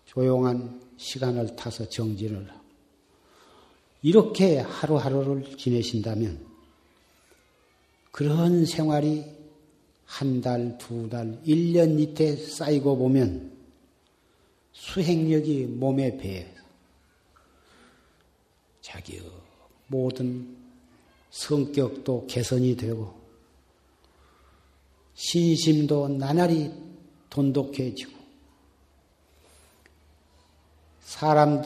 [0.05, 2.63] 조용한 시간을 타서 정진을 하고
[4.01, 6.45] 이렇게 하루하루를 지내신다면
[8.11, 9.25] 그런 생활이
[10.05, 13.52] 한 달, 두 달, 1년 밑에 쌓이고 보면
[14.73, 16.47] 수행력이 몸에 배해
[18.81, 19.21] 자기의
[19.87, 20.55] 모든
[21.29, 23.13] 성격도 개선이 되고
[25.13, 26.71] 신심도 나날이
[27.29, 28.11] 돈독해지고
[31.01, 31.61] 사람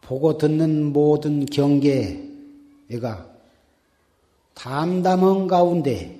[0.00, 3.36] 보고 듣는 모든 경계가
[4.54, 6.18] 담담한 가운데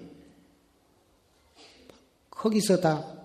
[2.31, 3.16] 거기서 다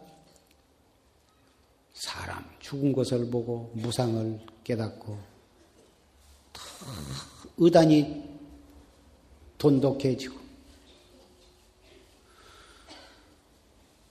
[2.01, 5.19] 사람 죽은 것을 보고 무상을 깨닫고
[7.57, 8.23] 의단이
[9.59, 10.35] 돈독해지고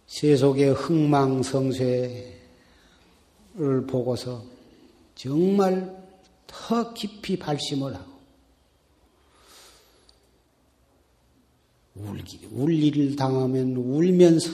[0.07, 2.31] 세속의 흥망성쇠를
[3.89, 4.45] 보고서
[5.17, 6.01] 정말
[6.47, 8.21] 더 깊이 발심을 하고
[11.97, 14.49] 울기, 울 일을 당하면 울면서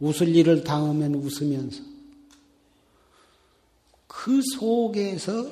[0.00, 1.87] 웃을 일을 당하면 웃으면서
[4.18, 5.48] 그 속에서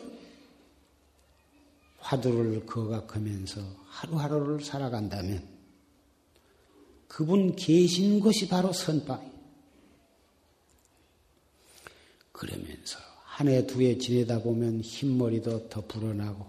[1.98, 5.46] 화두를 거각하면서 하루하루를 살아간다면
[7.06, 9.30] 그분 계신 것이 바로 선방이에요.
[12.32, 16.44] 그러면서 한 해, 두 해 지내다 보면 흰머리도 더 불어나고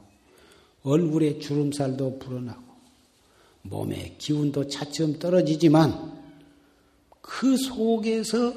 [0.82, 2.63] 얼굴에 주름살도 불어나고
[3.61, 6.20] 몸에 기운도 차츰 떨어지지만
[7.22, 8.55] 그 속에서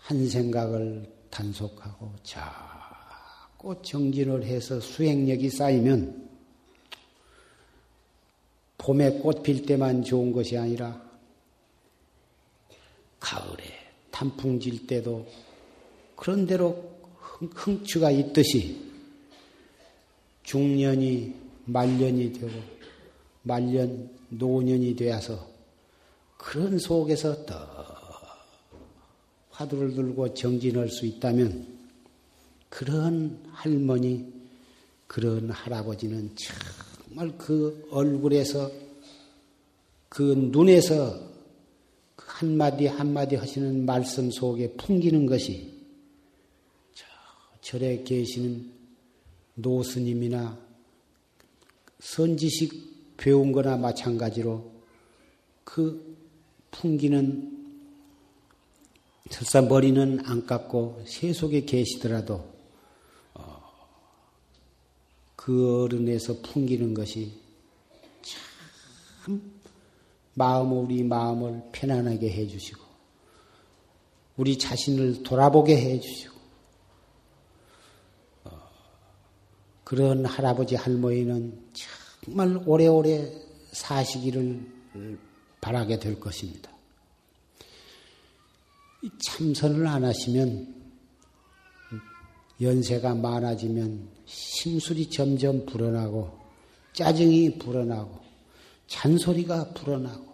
[0.00, 6.28] 한 생각을 단속하고 자꾸 정진을 해서 수행력이 쌓이면
[8.78, 11.02] 봄에 꽃 필 때만 좋은 것이 아니라
[13.20, 13.64] 가을에
[14.10, 15.26] 단풍 질 때도
[16.16, 16.98] 그런 대로
[17.40, 18.88] 흥추가 있듯이
[20.42, 21.34] 중년이
[21.66, 22.52] 말년이 되고
[23.42, 25.46] 말년 노년이 되어서
[26.36, 27.97] 그런 속에서 더
[29.58, 31.66] 화두를 들고 정진할 수 있다면
[32.68, 34.32] 그런 할머니,
[35.08, 38.70] 그런 할아버지는 정말 그 얼굴에서
[40.08, 41.28] 그 눈에서
[42.14, 45.76] 그 한마디 한마디 하시는 말씀 속에 풍기는 것이
[47.60, 48.70] 절에 계시는
[49.54, 50.56] 노스님이나
[51.98, 54.70] 선지식 배운 거나 마찬가지로
[55.64, 56.16] 그
[56.70, 57.57] 풍기는
[59.30, 62.44] 설사 머리는 안 깎고 세속에 계시더라도
[63.34, 63.62] 어,
[65.36, 67.32] 그 어른에서 풍기는 것이
[69.24, 69.52] 참
[70.34, 72.88] 마음 우리 마음을 편안하게 해주시고
[74.38, 76.34] 우리 자신을 돌아보게 해주시고
[78.44, 78.50] 어,
[79.84, 81.68] 그런 할아버지 할머니는
[82.24, 83.30] 정말 오래오래
[83.72, 84.78] 사시기를
[85.60, 86.77] 바라게 될 것입니다.
[89.20, 90.74] 참선을 안 하시면
[92.60, 96.36] 연세가 많아지면 심술이 점점 불어나고
[96.92, 98.18] 짜증이 불어나고
[98.88, 100.26] 잔소리가 불어나고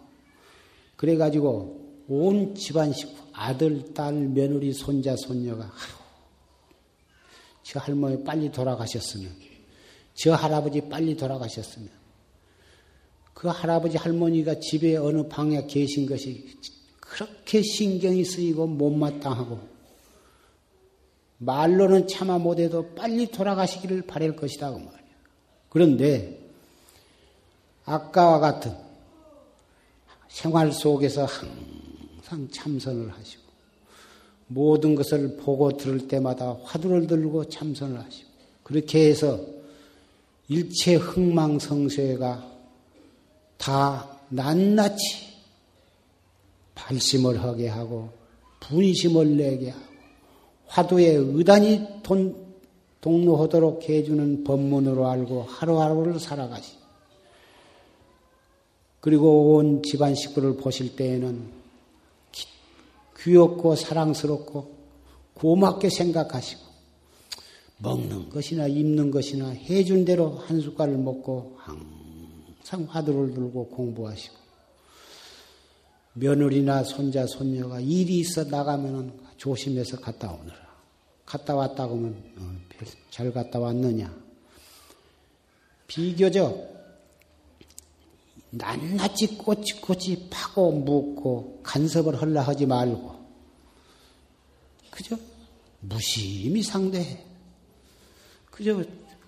[0.95, 5.71] 그래가지고 온 집안 식구 아들, 딸, 며느리, 손자, 손녀가
[7.63, 9.31] 저 할머니 빨리 돌아가셨으면
[10.13, 11.89] 저 할아버지 빨리 돌아가셨으면
[13.33, 16.57] 그 할아버지 할머니가 집에 어느 방에 계신 것이
[17.15, 19.57] 그렇게 신경이 쓰이고 못마땅하고
[21.37, 24.71] 말로는 참아 못해도 빨리 돌아가시기를 바랄 것이다.
[24.71, 24.99] 그 말이야.
[25.69, 26.37] 그런데
[27.85, 28.75] 아까와 같은
[30.27, 33.43] 생활 속에서 항상 참선을 하시고
[34.47, 38.29] 모든 것을 보고 들을 때마다 화두를 들고 참선을 하시고
[38.63, 39.39] 그렇게 해서
[40.49, 42.51] 일체 흥망성쇠가
[43.57, 45.34] 다 낱낱이
[46.75, 48.09] 발심을 하게 하고
[48.59, 49.85] 분심을 내게 하고
[50.67, 52.45] 화두에 의단이 돈,
[53.01, 56.73] 동로하도록 해주는 법문으로 알고 하루하루를 살아가시.
[58.99, 61.51] 그리고 온 집안 식구를 보실 때에는
[63.21, 64.75] 귀엽고 사랑스럽고
[65.35, 66.61] 고맙게 생각하시고
[67.77, 74.44] 먹는 것이나 입는 것이나 해준 대로 한 숟갈을 먹고 항상 화두를 들고 공부하시고
[76.15, 80.57] 며느리나 손자 손녀가 일이 있어 나가면은 조심해서 갔다 오느라
[81.25, 82.55] 갔다 왔다고 하면 어,
[83.09, 84.13] 잘 갔다 왔느냐
[85.87, 86.73] 비교적
[88.51, 93.15] 낱낱이 꼬치꼬치 파고 묻고 간섭을 헐라 하지 말고
[94.89, 95.17] 그저
[95.81, 97.19] 무심히 상대해.
[98.49, 98.83] 그저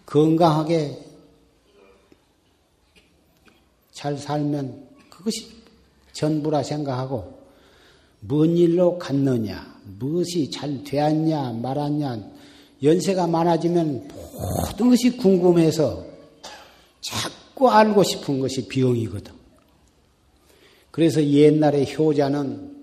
[0.05, 1.05] 건강하게
[3.91, 5.56] 잘 살면 그것이
[6.17, 7.37] 전부라 생각하고
[8.19, 12.19] 뭔 일로 갔느냐, 무엇이 잘 되었냐, 말았냐,
[12.81, 16.03] 연세가 많아지면 모든 것이 궁금해서
[17.01, 19.33] 자꾸 알고 싶은 것이 비용이거든.
[20.91, 22.75] 그래서 옛날에 효자는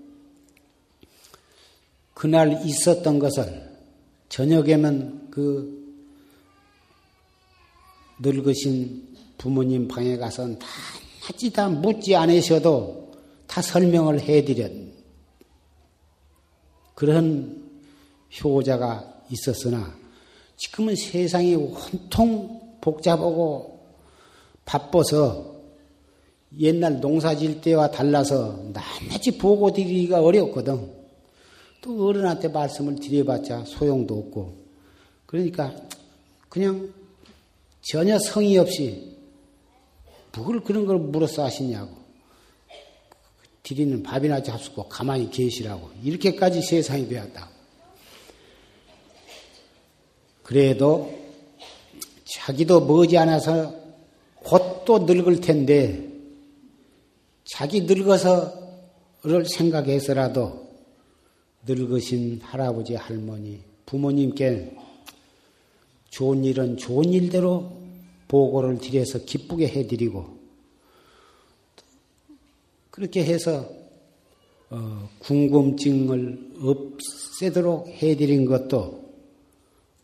[2.14, 3.70] 그날 있었던 것을
[4.28, 5.84] 저녁에면 그
[8.20, 9.02] 늙으신
[9.36, 10.66] 부모님 방에 가서 다
[11.22, 13.03] 하지 다 묻지 않으셔도
[13.54, 14.68] 다 설명을 해드렸
[16.96, 17.70] 그런
[18.42, 19.96] 효자가 있었으나
[20.56, 23.78] 지금은 세상이 온통 복잡하고
[24.64, 25.54] 바빠서
[26.58, 30.92] 옛날 농사 질 때와 달라서 낱낱이 보고 드리기가 어렵거든.
[31.80, 34.52] 또 어른한테 말씀을 드려봤자 소용도 없고.
[35.26, 35.72] 그러니까
[36.48, 36.92] 그냥
[37.82, 39.16] 전혀 성의 없이
[40.36, 42.03] 뭘 그런 걸 물어서 하시냐고.
[43.64, 45.90] 드리는 밥이나 잡수고 가만히 계시라고.
[46.04, 47.48] 이렇게까지 세상이 되었다.
[50.44, 51.12] 그래도
[52.24, 53.74] 자기도 머지않아서
[54.44, 56.10] 곧 또 늙을 텐데
[57.44, 60.68] 자기 늙어서를 생각해서라도
[61.66, 64.76] 늙으신 할아버지 할머니 부모님께
[66.10, 67.72] 좋은 일은 좋은 일대로
[68.28, 70.43] 보고를 드려서 기쁘게 해드리고
[72.94, 73.68] 그렇게 해서
[74.70, 79.12] 어, 궁금증을 없애도록 해드린 것도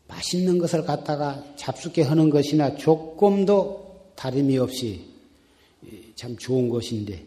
[0.09, 5.05] 맛있는 것을 갖다가 잡숫게 하는 것이나 조금도 다름이 없이
[6.16, 7.24] 참 좋은 것인데.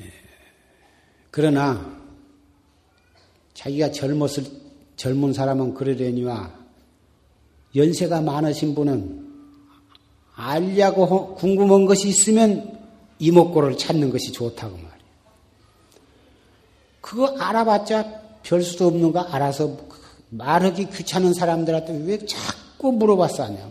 [0.00, 0.04] 예,
[1.30, 2.02] 그러나
[3.52, 4.44] 자기가 젊었을
[4.96, 6.58] 젊은 사람은 그러려니와
[7.76, 9.28] 연세가 많으신 분은
[10.32, 12.77] 알려고 궁금한 것이 있으면
[13.18, 14.98] 이목구를 찾는 것이 좋다고 말이에요.
[17.00, 19.76] 그거 알아봤자 별 수도 없는 거 알아서
[20.30, 23.70] 말하기 귀찮은 사람들한테 왜 자꾸 물어봤어 하냐.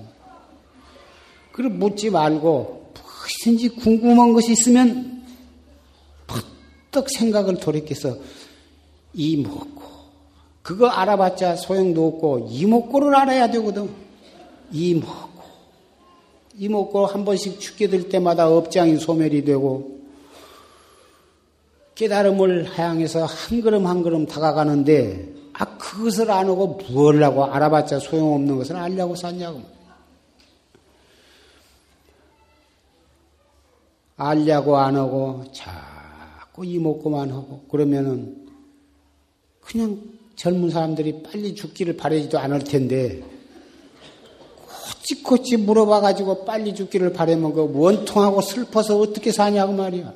[1.52, 5.26] 그래 묻지 말고 무엇인지 궁금한 것이 있으면
[6.92, 8.18] 퍼뜩 생각을 돌이켜서
[9.14, 9.82] 이목구
[10.62, 13.90] 그거 알아봤자 소용도 없고 이목구를 알아야 되거든.
[14.72, 15.27] 이목구
[16.58, 19.98] 이목구 한 번씩 죽게 될 때마다 업장이 소멸이 되고
[21.96, 28.58] 깨달음을 향해서 한 걸음 한 걸음 다가가는데 아 그것을 안 하고 무엇을 하고 알아봤자 소용없는
[28.58, 29.62] 것을 알려고 샀냐고
[34.16, 38.48] 알려고 안 하고 자꾸 이목구만 하고 그러면은
[39.62, 40.02] 그냥
[40.36, 43.37] 젊은 사람들이 빨리 죽기를 바라지도 않을 텐데
[45.08, 50.14] 코치코치 물어봐가지고 빨리 죽기를 바라면 그 원통하고 슬퍼서 어떻게 사냐고 말이야.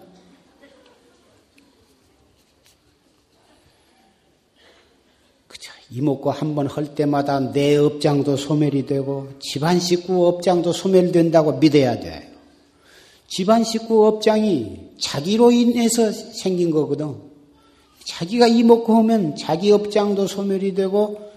[5.47, 5.71] 그죠.
[5.91, 12.29] 이목구 한 번 할 때마다 내 업장도 소멸이 되고 집안 식구 업장도 소멸된다고 믿어야 돼.
[13.27, 17.15] 집안 식구 업장이 자기로 인해서 생긴 거거든.
[18.05, 21.31] 자기가 이먹고 하면 자기 업장도 소멸이 되고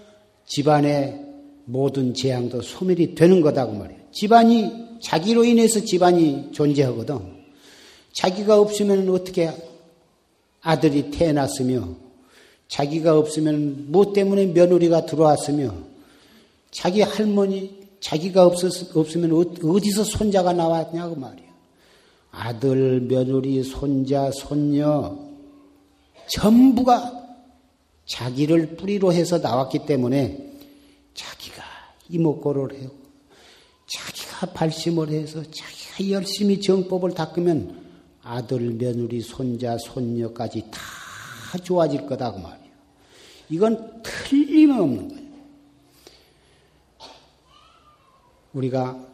[0.45, 1.24] 집안의
[1.65, 3.99] 모든 재앙도 소멸이 되는 거다고 말이에요.
[4.11, 7.19] 집안이 자기로 인해서 집안이 존재하거든.
[8.13, 9.51] 자기가 없으면 어떻게
[10.61, 11.89] 아들이 태어났으며
[12.67, 15.73] 자기가 없으면 뭐 때문에 며느리가 들어왔으며
[16.71, 21.45] 자기 할머니 자기가 없었, 없으면 어, 어디서 손자가 나왔냐고 말이야.
[22.31, 25.17] 아들, 며느리, 손자, 손녀
[26.27, 27.23] 전부가
[28.05, 30.44] 자기를 뿌리로 해서 나왔기 때문에
[31.15, 31.63] 자기가
[32.09, 32.95] 이목고를 하고
[33.87, 37.83] 자기가 발심을 해서 자기가 열심히 정법을 닦으면
[38.21, 42.75] 아들, 며느리, 손자, 손녀까지 다 좋아질 거다 그 말이에요.
[43.49, 45.25] 이건 틀림없는 거예요.
[48.53, 49.07] 우리가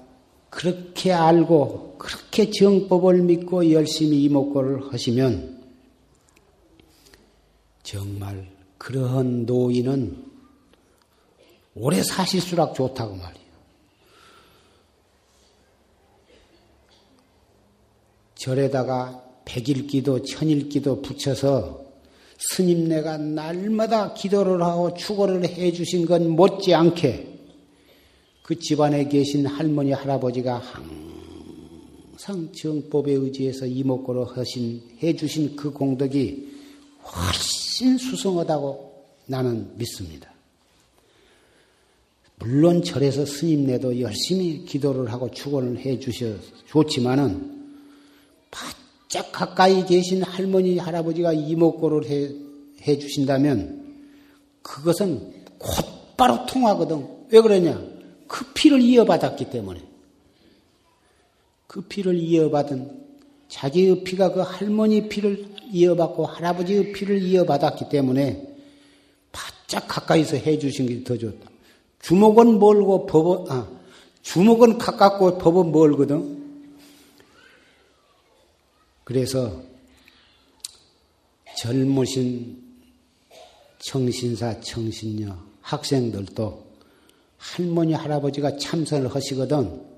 [0.50, 5.62] 그렇게 알고 그렇게 정법을 믿고 열심히 이목고를 하시면
[7.84, 10.31] 정말 그러한 노인은
[11.76, 13.42] 오래 사실수록 좋다고 말이에요.
[18.36, 21.82] 절에다가 백일기도 천일기도 붙여서
[22.40, 27.32] 스님 네가 날마다 기도를 하고 축원을 해주신 건 못지않게
[28.42, 36.50] 그 집안에 계신 할머니 할아버지가 항상 정법에 의지해서 이목구를 하신 해 주신 그 공덕이
[37.04, 38.92] 훨씬 수성하다고
[39.28, 40.32] 나는 믿습니다.
[42.42, 46.26] 물론 절에서 스님네도 열심히 기도를 하고 축원을 해 주셔
[46.66, 47.70] 좋지만은
[48.50, 52.32] 바짝 가까이 계신 할머니 할아버지가 이목고를 해,
[52.82, 53.96] 해 주신다면
[54.64, 57.08] 그것은 곧바로 통하거든.
[57.30, 57.80] 왜 그러냐?
[58.28, 59.80] 그 피를 이어받았기 때문에.
[61.68, 63.02] 그 피를 이어받은
[63.50, 68.56] 자기의 피가 그 할머니 피를 이어받고 할아버지의 피를 이어받았기 때문에
[69.32, 71.51] 바짝 가까이서 해 주신 게 더 좋다.
[72.02, 73.68] 주먹은 멀고 법은, 아,
[74.22, 76.42] 주먹은 가깝고 법은 멀거든.
[79.04, 79.62] 그래서
[81.58, 82.62] 젊으신
[83.80, 86.72] 청신사, 청신녀, 학생들도
[87.38, 89.92] 할머니, 할아버지가 참선을 하시거든.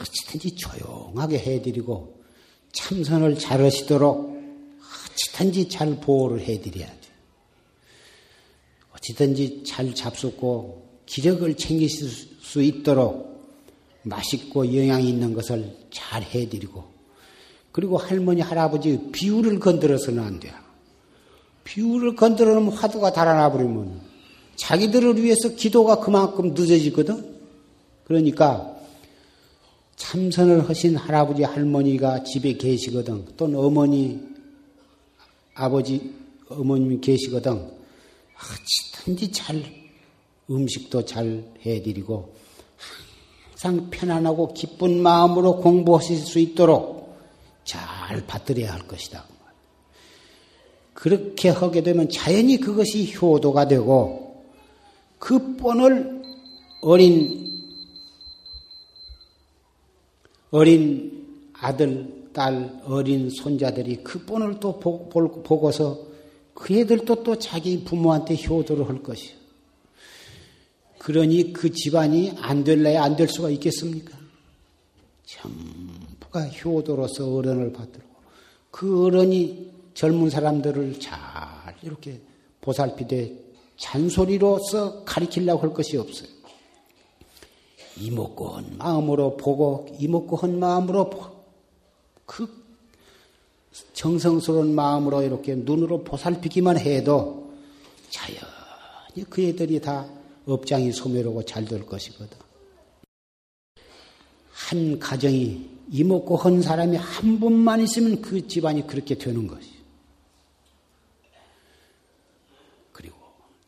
[0.00, 2.22] 어찌든지 조용하게 해드리고
[2.72, 4.32] 참선을 잘 하시도록
[5.12, 7.12] 어찌든지 잘 보호를 해드려야죠.
[8.94, 10.81] 어찌든지 잘 잡숫고
[11.12, 12.08] 기력을 챙기실
[12.40, 13.52] 수 있도록
[14.02, 16.82] 맛있고 영양 있는 것을 잘 해드리고
[17.70, 20.54] 그리고 할머니 할아버지 비율을 건드려서는 안 돼요.
[21.64, 24.00] 비율을 건드려 놓으면 화두가 달아나 버리면
[24.56, 27.40] 자기들을 위해서 기도가 그만큼 늦어지거든.
[28.04, 28.74] 그러니까
[29.96, 33.26] 참선을 하신 할아버지 할머니가 집에 계시거든.
[33.36, 34.18] 또는 어머니
[35.52, 36.14] 아버지
[36.48, 37.70] 어머님이 계시거든.
[38.34, 39.81] 어찌든지 잘
[40.52, 42.34] 음식도 잘 해드리고
[43.62, 47.16] 항상 편안하고 기쁜 마음으로 공부하실 수 있도록
[47.64, 49.24] 잘 받들어야 할 것이다.
[50.94, 54.44] 그렇게 하게 되면 자연히 그것이 효도가 되고
[55.18, 56.22] 그 본을
[56.80, 57.52] 어린
[60.50, 65.98] 어린 아들, 딸, 어린 손자들이 그 본을 또 보고서
[66.52, 69.41] 그 애들도 또 자기 부모한테 효도를 할 것이요.
[71.02, 74.16] 그러니 그 집안이 안 될래야 안 될 수가 있겠습니까?
[75.24, 78.08] 전부가 효도로서 어른을 받들고
[78.70, 81.18] 그 어른이 젊은 사람들을 잘
[81.82, 82.20] 이렇게
[82.60, 83.36] 보살피되
[83.76, 86.28] 잔소리로서 가리키려고 할 것이 없어요.
[87.98, 91.10] 이목구 한 마음으로 보고 이목구 한 마음으로
[92.26, 92.48] 그
[93.92, 97.52] 정성스러운 마음으로 이렇게 눈으로 보살피기만 해도
[98.08, 102.36] 자연히 그 애들이 다 업장이 소멸하고 잘 될 것이거든.
[104.52, 109.70] 한 가정이 이목구 한 사람이 한 분만 있으면 그 집안이 그렇게 되는 것이.
[112.92, 113.16] 그리고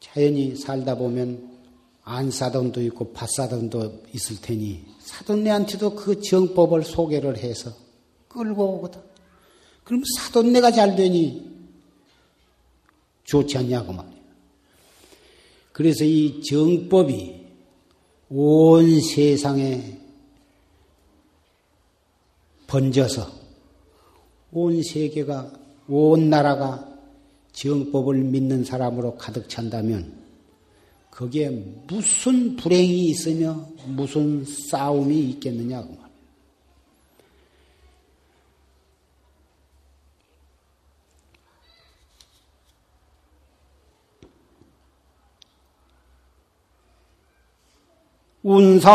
[0.00, 1.52] 자연히 살다 보면
[2.04, 7.72] 안 사돈도 있고 밭 사돈도 있을 테니 사돈네한테도 그 정법을 소개를 해서
[8.28, 9.00] 끌고 오거든.
[9.84, 11.50] 그럼 사돈네가 잘 되니
[13.24, 14.13] 좋지 않냐고 말이야.
[15.74, 17.34] 그래서 이 정법이
[18.28, 19.98] 온 세상에
[22.68, 23.28] 번져서
[24.52, 25.50] 온 세계가
[25.88, 26.88] 온 나라가
[27.50, 30.12] 정법을 믿는 사람으로 가득 찬다면
[31.10, 31.50] 거기에
[31.88, 36.03] 무슨 불행이 있으며 무슨 싸움이 있겠느냐고
[48.44, 48.90] 운사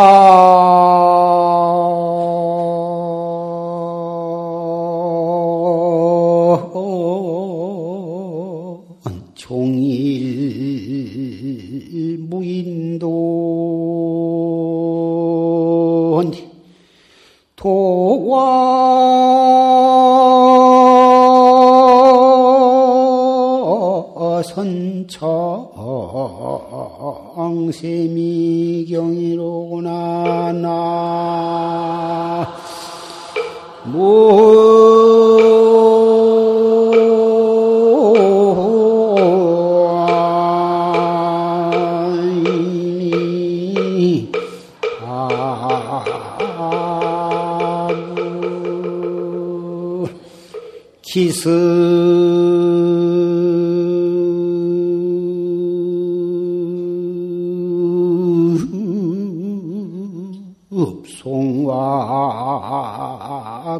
[60.81, 61.75] 읍송와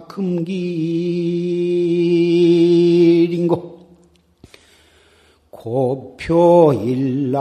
[0.08, 0.80] 금길인고.
[5.52, 7.40] 고표일납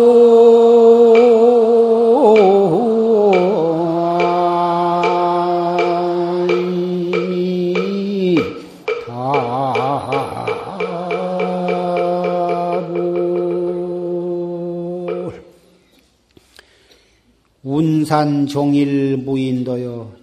[18.20, 20.14] 산 종일 무인도여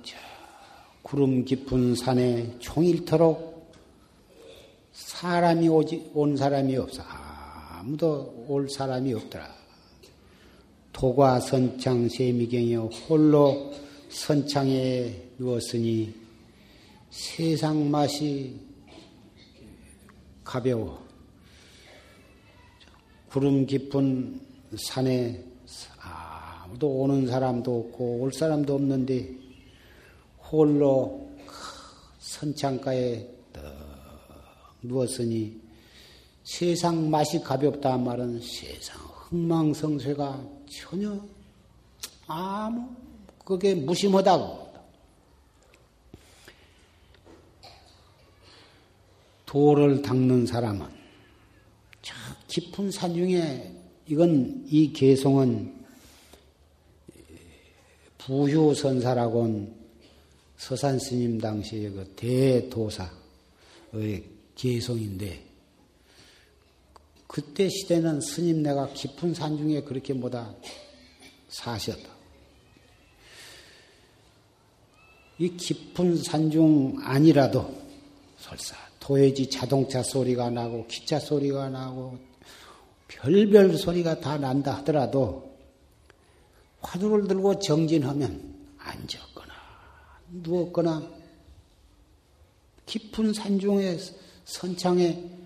[1.02, 3.74] 구름 깊은 산에 종일토록
[4.92, 7.02] 사람이 오지 온 사람이 없어.
[7.02, 9.52] 아무도 올 사람이 없더라.
[10.94, 13.74] 도과 선창 세미경이여 홀로
[14.10, 16.14] 선창에 누웠으니
[17.10, 18.60] 세상 맛이
[20.44, 21.04] 가벼워.
[23.32, 24.40] 구름 깊은
[24.76, 25.44] 산에
[26.68, 29.30] 아무도 오는 사람도 없고 올 사람도 없는데
[30.52, 31.30] 홀로
[32.20, 33.26] 선창가에
[34.82, 35.60] 누웠으니
[36.44, 41.20] 세상 맛이 가볍다 말은 세상 흥망성쇠가 전혀
[42.28, 42.90] 아무
[43.44, 44.68] 그게 무심하다고.
[49.46, 50.86] 돌을 닦는 사람은
[52.02, 52.14] 저
[52.48, 53.72] 깊은 산중에
[54.08, 55.77] 이건 이 개송은
[58.28, 59.74] 부효선사라고는
[60.58, 63.08] 서산 스님 당시의 그 대도사의
[64.54, 65.46] 개송인데
[67.26, 70.54] 그때 시대는 스님네가 깊은 산중에 그렇게 뭐다
[71.48, 72.10] 사셨다.
[75.40, 77.74] 이 깊은 산중 아니라도
[78.40, 82.18] 설사 도해지 자동차 소리가 나고 기차 소리가 나고
[83.08, 85.47] 별별 소리가 다 난다 하더라도
[86.82, 89.54] 화두를 들고 정진하면 앉았거나
[90.44, 91.10] 누웠거나
[92.86, 93.98] 깊은 산중에
[94.46, 95.38] 선창에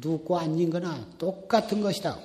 [0.00, 2.18] 눕고 앉은 거나 똑같은 것이다.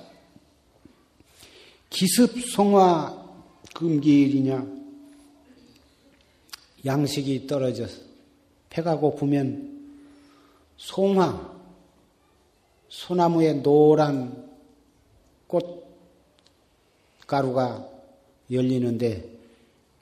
[1.90, 3.26] 기습송화
[3.74, 4.78] 금기일이냐?
[6.84, 8.00] 양식이 떨어져서
[8.70, 9.96] 배가 고프면
[10.76, 11.58] 송화,
[12.88, 14.48] 소나무에 노란
[15.46, 15.87] 꽃
[17.28, 17.86] 가루가
[18.50, 19.38] 열리는데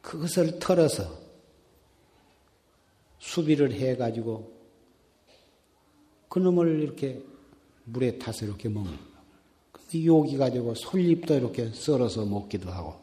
[0.00, 1.18] 그것을 털어서
[3.18, 4.56] 수비를 해가지고
[6.28, 7.20] 그놈을 이렇게
[7.84, 10.06] 물에 타서 이렇게 먹는 거예요.
[10.06, 12.94] 요기 가지고 솔잎도 이렇게 썰어서 먹기도 하고.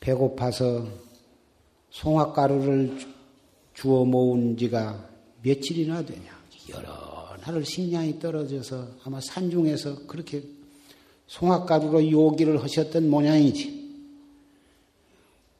[0.00, 0.86] 배고파서
[1.90, 2.98] 송화가루를
[3.72, 5.08] 주워 모은 지가
[5.42, 6.34] 며칠이나 되냐.
[6.70, 10.42] 여러 날을 식량이 떨어져서 아마 산중에서 그렇게
[11.26, 13.84] 송화가루로 요기를 하셨던 모양이지.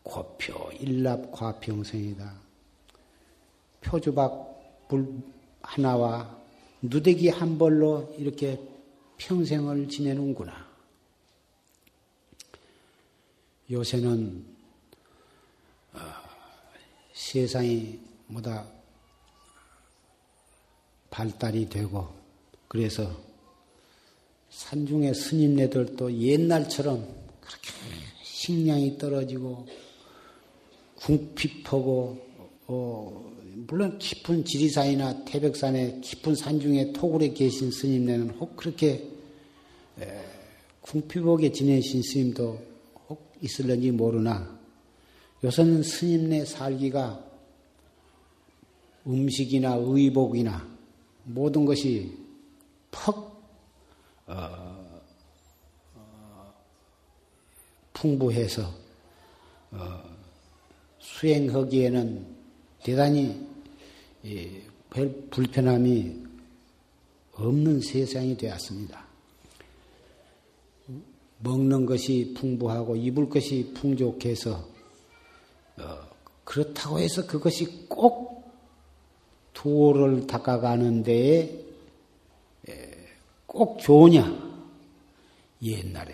[0.02, 2.34] 고표 일납 과평생이다.
[3.80, 5.22] 표주박 불
[5.62, 6.38] 하나와
[6.82, 8.60] 누대기 한 벌로 이렇게
[9.16, 10.68] 평생을 지내는구나.
[13.70, 14.44] 요새는
[15.94, 15.98] 어,
[17.14, 18.66] 세상이 뭐다
[21.08, 22.14] 발달이 되고
[22.68, 23.10] 그래서
[24.54, 27.04] 산중의 스님네들도 옛날처럼
[27.40, 27.70] 그렇게
[28.22, 29.66] 식량이 떨어지고
[30.94, 32.18] 궁핍하고
[32.68, 33.32] 어,
[33.68, 39.10] 물론 깊은 지리산이나 태백산의 깊은 산중에 토굴에 계신 스님네는 혹 그렇게
[40.82, 42.58] 궁핍하게 지내신 스님도
[43.08, 44.58] 혹 있을런지 모르나.
[45.42, 47.24] 요새는 스님네 살기가
[49.06, 50.66] 음식이나 의복이나
[51.24, 52.12] 모든 것이
[52.90, 53.33] 퍽
[54.26, 55.00] 어,
[57.92, 58.70] 풍부해서
[59.70, 60.02] 어,
[60.98, 62.26] 수행하기에는
[62.82, 63.46] 대단히
[64.26, 66.24] 예, 별 불편함이
[67.34, 69.04] 없는 세상이 되었습니다.
[71.40, 74.66] 먹는 것이 풍부하고 입을 것이 풍족해서
[75.78, 75.98] 어,
[76.44, 78.52] 그렇다고 해서 그것이 꼭
[79.52, 81.63] 도를 닦아가는 데에
[83.54, 84.44] 꼭 좋으냐?
[85.62, 86.12] 옛날에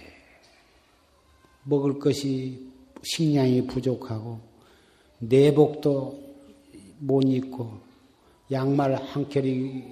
[1.65, 2.69] 먹을 것이
[3.03, 4.39] 식량이 부족하고
[5.19, 6.21] 내복도
[6.99, 7.81] 못 입고
[8.53, 9.83] 양말 한 켤이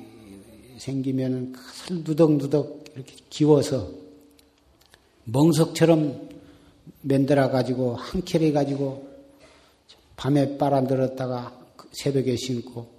[0.76, 3.90] 생기면 그것을 누덕누덕 이렇게 기워서
[5.24, 6.28] 멍석처럼
[7.03, 9.09] 만들어 가지고 한 켤이 가지고
[10.16, 11.59] 밤에 빨아 들었다가
[11.92, 12.90] 새벽에 신고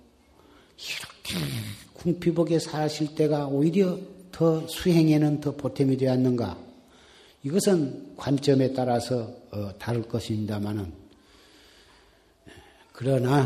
[0.77, 1.45] 이렇게
[1.93, 3.99] 궁피복에 사실 때가 오히려
[4.31, 6.57] 더 수행에는 더 보탬이 되었는가?
[7.43, 10.91] 이것은 관점에 따라서 어, 다를 것입니다만은
[12.91, 13.43] 그러나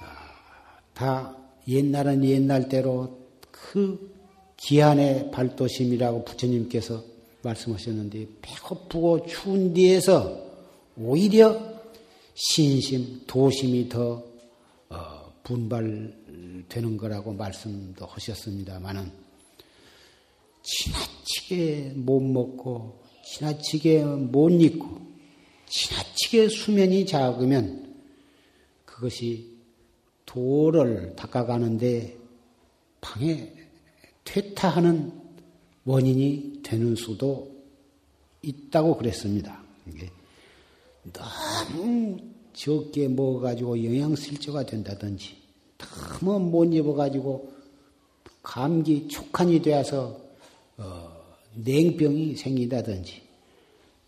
[0.00, 1.34] 아, 다
[1.66, 3.18] 옛날은 옛날대로
[3.50, 4.14] 그
[4.58, 7.02] 기한의 발도심이라고 부처님께서
[7.42, 10.46] 말씀하셨는데 배고프고 추운 뒤에서
[10.96, 11.58] 오히려
[12.34, 14.22] 신심, 도심이 더
[14.90, 19.27] 어, 분발되는 거라고 말씀도 하셨습니다만은
[20.68, 25.00] 지나치게 못 먹고 지나치게 못 입고
[25.66, 27.96] 지나치게 수면이 작으면
[28.84, 29.56] 그것이
[30.26, 32.18] 도를 닦아가는데
[33.00, 33.52] 방해
[34.24, 35.12] 퇴타하는
[35.86, 37.50] 원인이 되는 수도
[38.42, 39.62] 있다고 그랬습니다.
[41.14, 42.18] 너무
[42.52, 45.36] 적게 먹어가지고 영양실조가 된다든지
[45.78, 47.54] 너무 못 입어가지고
[48.42, 50.27] 감기 촉한이 되어서
[50.78, 51.10] 어,
[51.54, 53.22] 냉병이 생긴다든지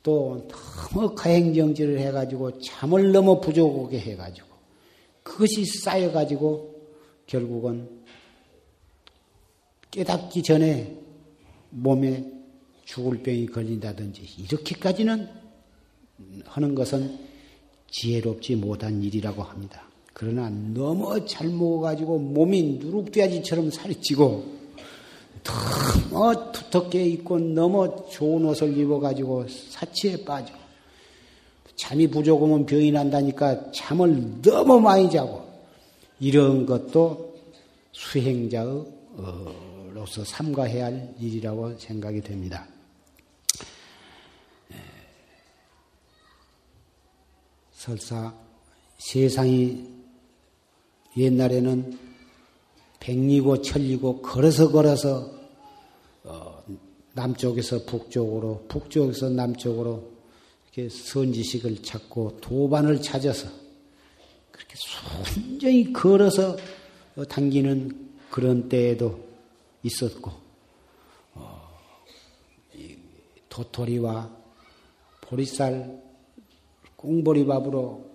[0.02, 4.48] 또 너무 가행정지를 해가지고 잠을 너무 부족하게 해가지고
[5.22, 6.74] 그것이 쌓여가지고
[7.26, 8.00] 결국은
[9.90, 10.96] 깨닫기 전에
[11.70, 12.24] 몸에
[12.84, 15.28] 죽을 병이 걸린다든지 이렇게까지는
[16.44, 17.18] 하는 것은
[17.90, 19.88] 지혜롭지 못한 일이라고 합니다.
[20.12, 24.59] 그러나 너무 잘 먹어가지고 몸이 누룩돼지처럼 살이 찌고
[25.42, 30.54] 너무 두텁게 입고 너무 좋은 옷을 입어가지고 사치에 빠져.
[31.76, 35.48] 잠이 부족하면 병이 난다니까 잠을 너무 많이 자고
[36.18, 37.34] 이런 것도
[37.92, 38.84] 수행자로서
[40.24, 42.66] 삼가해야 할 일이라고 생각이 됩니다.
[47.72, 48.34] 설사
[48.98, 49.88] 세상이
[51.16, 52.09] 옛날에는
[53.10, 55.32] 백리고 천리고 걸어서 걸어서
[56.22, 56.62] 어,
[57.14, 60.12] 남쪽에서 북쪽으로 북쪽에서 남쪽으로
[60.66, 63.48] 이렇게 선지식을 찾고 도반을 찾아서
[64.52, 66.56] 그렇게 순전히 걸어서
[67.28, 69.18] 당기는 그런 때에도
[69.82, 70.30] 있었고
[71.34, 71.68] 어,
[73.48, 74.30] 도토리와
[75.22, 76.00] 보리쌀
[76.94, 78.08] 꽁보리밥으로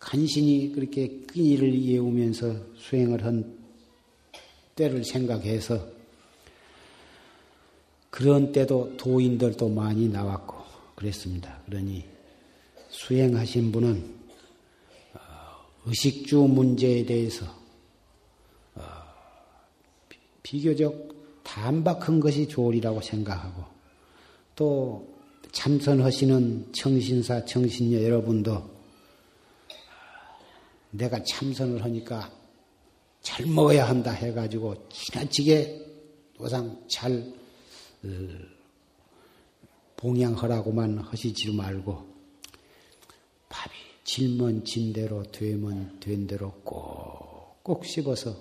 [0.00, 3.61] 간신히 그렇게 끈이를 예우면서 수행을 한
[4.76, 5.86] 때를 생각해서
[8.10, 10.56] 그런 때도 도인들도 많이 나왔고
[10.94, 11.60] 그랬습니다.
[11.66, 12.04] 그러니
[12.90, 14.14] 수행하신 분은
[15.14, 15.20] 어,
[15.86, 17.46] 의식주 문제에 대해서
[18.74, 18.82] 어,
[20.42, 21.12] 비교적
[21.42, 23.64] 단박한 것이 좋으리라고 생각하고
[24.54, 25.08] 또
[25.52, 28.70] 참선하시는 청신사, 청신녀 여러분도
[30.90, 32.30] 내가 참선을 하니까
[33.22, 35.80] 잘 먹어야 한다 해가지고 지나치게
[36.38, 37.32] 노상 잘
[38.04, 38.08] 어,
[39.96, 42.12] 봉양하라고만 하시지 말고
[43.48, 43.72] 밥이
[44.02, 48.36] 질면 진대로 되면 된 대로 꼭꼭 씹어서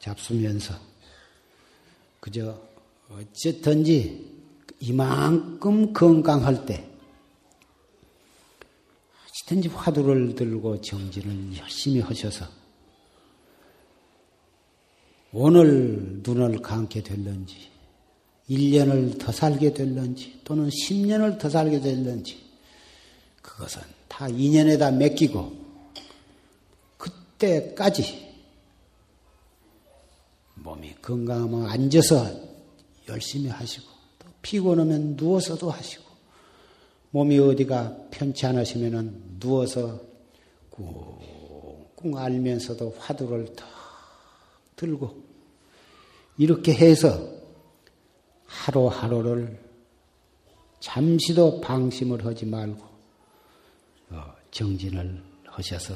[0.00, 0.74] 잡수면서
[2.18, 2.60] 그저
[3.08, 4.28] 어쨌든지
[4.80, 6.90] 이만큼 건강할 때
[9.28, 12.59] 어쨌든지 화두를 들고 정진을 열심히 하셔서
[15.32, 17.70] 오늘 눈을 감게 될런지
[18.48, 22.38] 1년을 더 살게 될런지 또는 10년을 더 살게 될런지
[23.40, 25.52] 그것은 다 인연에다 맡기고
[26.96, 28.28] 그때까지
[30.56, 32.28] 몸이 건강하면 앉아서
[33.08, 33.86] 열심히 하시고
[34.18, 36.04] 또 피곤하면 누워서도 하시고
[37.12, 40.00] 몸이 어디가 편치 않으시면 누워서
[40.70, 43.79] 꾹꾹 알면서도 화두를 더
[44.80, 45.22] 들고
[46.38, 47.20] 이렇게 해서
[48.46, 49.60] 하루하루를
[50.80, 52.82] 잠시도 방심을 하지 말고
[54.08, 55.94] 어, 정진을 하셔서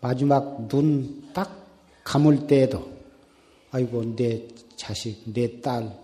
[0.00, 1.64] 마지막 눈 딱
[2.02, 2.92] 감을 때에도
[3.70, 4.46] 아이고 내
[4.76, 5.96] 자식, 내 딸,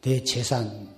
[0.00, 0.88] 내 재산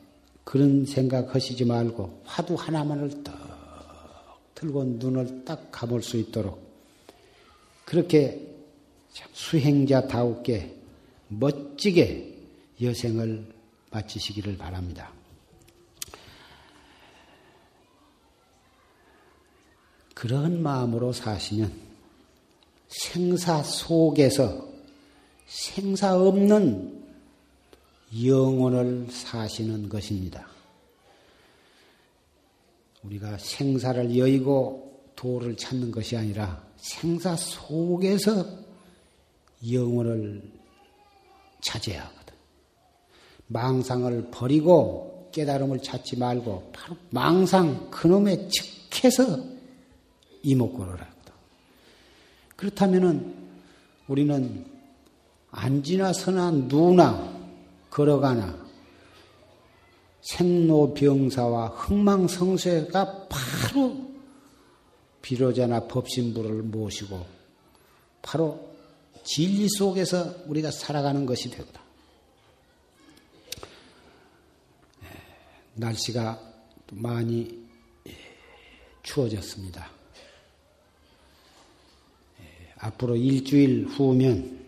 [0.45, 6.63] 그런 생각하시지 말고 화두 하나만을 딱 들고 눈을 딱 감을 수 있도록
[7.85, 8.56] 그렇게
[9.33, 10.75] 수행자다우게
[11.29, 12.37] 멋지게
[12.83, 13.53] 여생을
[13.91, 15.13] 마치시기를 바랍니다.
[20.15, 21.73] 그런 마음으로 사시면
[22.89, 24.67] 생사 속에서
[25.47, 27.05] 생사 없는
[28.25, 30.49] 영혼을 사시는 것입니다.
[33.03, 38.66] 우리가 생사를 여의고 도를 찾는 것이 아니라 생사 속에서
[39.73, 40.43] 영혼을
[41.61, 42.35] 찾아야 하거든.
[43.49, 49.39] 망상을 버리고 깨달음을 찾지 말고 바로 망상 그놈의 즉해서
[50.43, 51.33] 이목구를 하거든.
[52.57, 53.35] 그렇다면은
[54.09, 54.65] 우리는
[55.51, 57.35] 안지나 서나 누나
[57.91, 58.67] 걸어가나
[60.23, 63.97] 생로병사와 흥망성쇠가 바로
[65.23, 67.25] 비로자나 법신부를 모시고
[68.23, 68.76] 바로
[69.27, 71.81] 진리 속에서 우리가 살아가는 것이 되거든.
[75.03, 75.09] 예,
[75.75, 76.41] 날씨가
[76.93, 77.67] 많이
[78.07, 78.13] 예,
[79.03, 79.91] 추워졌습니다.
[82.79, 84.65] 앞으로 일주일 후면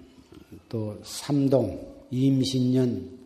[0.69, 3.19] 또 삼동 임신년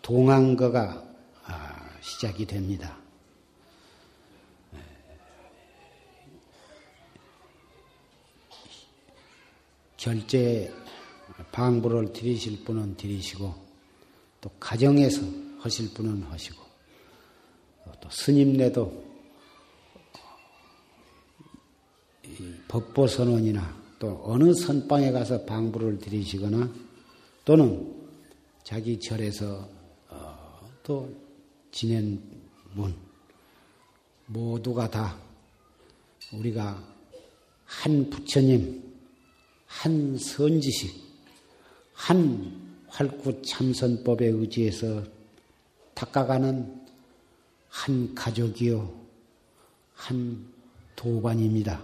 [0.00, 1.04] 동안거가
[1.44, 2.99] 아, 시작이 됩니다.
[10.00, 10.72] 결제
[11.52, 13.54] 방부를 드리실 분은 드리시고
[14.40, 15.20] 또 가정에서
[15.58, 16.58] 하실 분은 하시고
[18.00, 19.10] 또 스님네도
[22.66, 26.72] 법보 선언이나 또 어느 선방에 가서 방부를 드리시거나
[27.44, 27.94] 또는
[28.64, 29.68] 자기 절에서
[30.08, 31.14] 어, 또
[31.70, 32.22] 지낸
[32.74, 32.96] 분
[34.24, 35.18] 모두가 다
[36.32, 36.82] 우리가
[37.66, 38.89] 한 부처님,
[39.70, 40.92] 한 선지식,
[41.94, 45.04] 한 활구 참선법에 의지해서
[45.94, 46.86] 닦아가는
[47.68, 48.92] 한 가족이요,
[49.94, 50.44] 한
[50.96, 51.82] 도반입니다.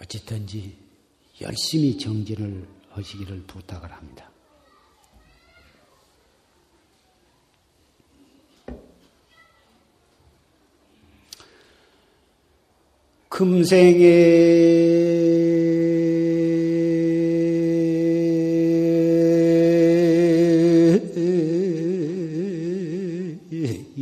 [0.00, 0.76] 어쨌든지
[1.40, 4.30] 열심히 정진을 하시기를 부탁을 합니다.
[13.34, 14.04] 금생에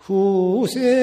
[0.00, 0.99] 후세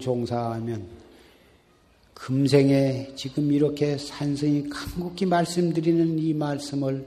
[0.00, 0.86] 종사하면
[2.14, 7.06] 금생에 지금 이렇게 산성이 간곡히 말씀드리는 이 말씀을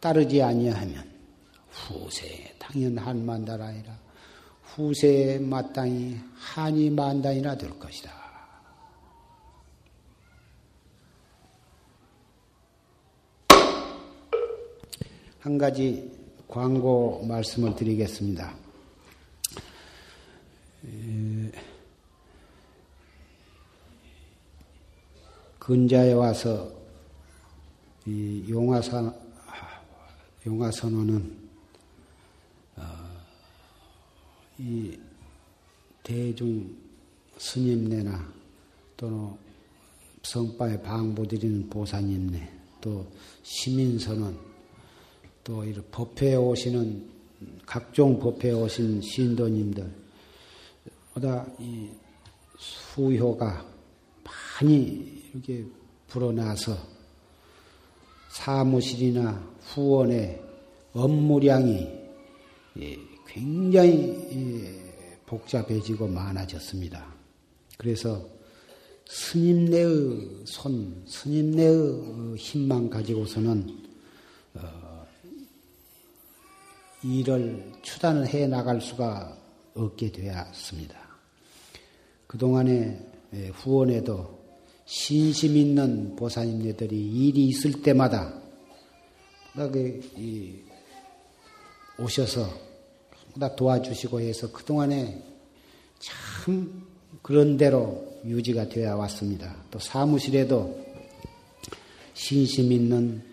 [0.00, 1.04] 따르지 아니하면
[1.70, 3.98] 후세에 당연 한만달 아니라
[4.62, 8.10] 후세에 마땅히 한이 만단이나 될 것이다.
[15.40, 16.10] 한 가지
[16.48, 18.54] 광고 말씀을 드리겠습니다.
[25.58, 26.72] 근자에 와서
[28.06, 29.14] 이 용화산
[30.46, 31.36] 용화선언은
[32.76, 32.82] 어,
[34.58, 34.98] 이
[36.02, 36.74] 대중
[37.36, 38.32] 스님네나
[38.96, 39.34] 또는
[40.22, 42.50] 성바에 방보드리는 보사님네
[42.80, 43.06] 또
[43.42, 44.38] 시민선언
[45.44, 47.08] 또 이런 법회에 오시는
[47.66, 50.09] 각종 법회에 오신 신도님들
[51.14, 51.88] 보다 이
[52.58, 53.66] 수효가
[54.24, 55.64] 많이 이렇게
[56.08, 56.76] 불어나서
[58.30, 60.42] 사무실이나 후원의
[60.92, 61.88] 업무량이
[62.80, 67.14] 예, 굉장히 예, 복잡해지고 많아졌습니다.
[67.76, 68.24] 그래서
[69.06, 73.78] 스님네의 손, 스님네의 힘만 가지고서는
[74.54, 75.06] 어,
[77.02, 79.36] 일을 추단을 해 나갈 수가
[79.74, 80.99] 없게 되었습니다.
[82.30, 82.96] 그동안에
[83.34, 84.38] 예, 후원에도
[84.84, 88.40] 신심 있는 보살님네들이 일이 있을 때마다
[91.98, 92.48] 오셔서
[93.56, 95.20] 도와주시고 해서 그동안에
[95.98, 96.86] 참
[97.20, 99.64] 그런 대로 유지가 되어 왔습니다.
[99.72, 100.86] 또 사무실에도
[102.14, 103.24] 신심 있는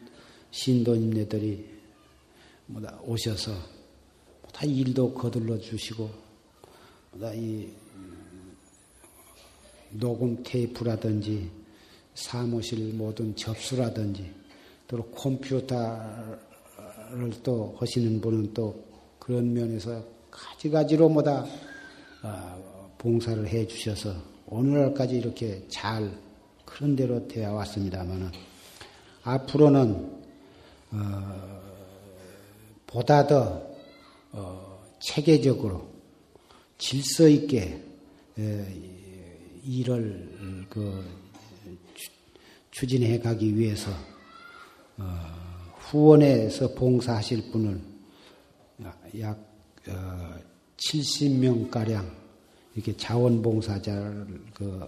[0.50, 1.66] 신도님네들이
[3.04, 3.52] 오셔서
[4.52, 6.10] 다 일도 거들러 주시고
[7.36, 7.70] 이
[10.00, 11.50] 녹음 테이프라든지
[12.14, 14.32] 사무실 모든 접수라든지
[14.88, 16.38] 또 컴퓨터를
[17.44, 18.84] 또 하시는 분은 또
[19.20, 21.46] 그런 면에서 가지가지로 뭐다
[22.24, 24.14] 어, 봉사를 해 주셔서
[24.48, 26.12] 오늘날까지 이렇게 잘
[26.66, 28.32] 그런 대로 되어 왔습니다만은
[29.24, 30.22] 앞으로는
[30.92, 31.62] 어,
[32.88, 33.68] 보다 더
[34.32, 35.88] 어, 체계적으로
[36.78, 37.84] 질서 있게
[39.64, 41.04] 일을 그
[42.72, 43.92] 추진해 가기 위해서
[44.98, 45.04] 어,
[45.80, 47.82] 후원에서 봉사하실 분을
[49.20, 49.40] 약
[50.78, 52.16] 70명 어, 가량
[52.76, 54.88] 이렇게 자원봉사자를 그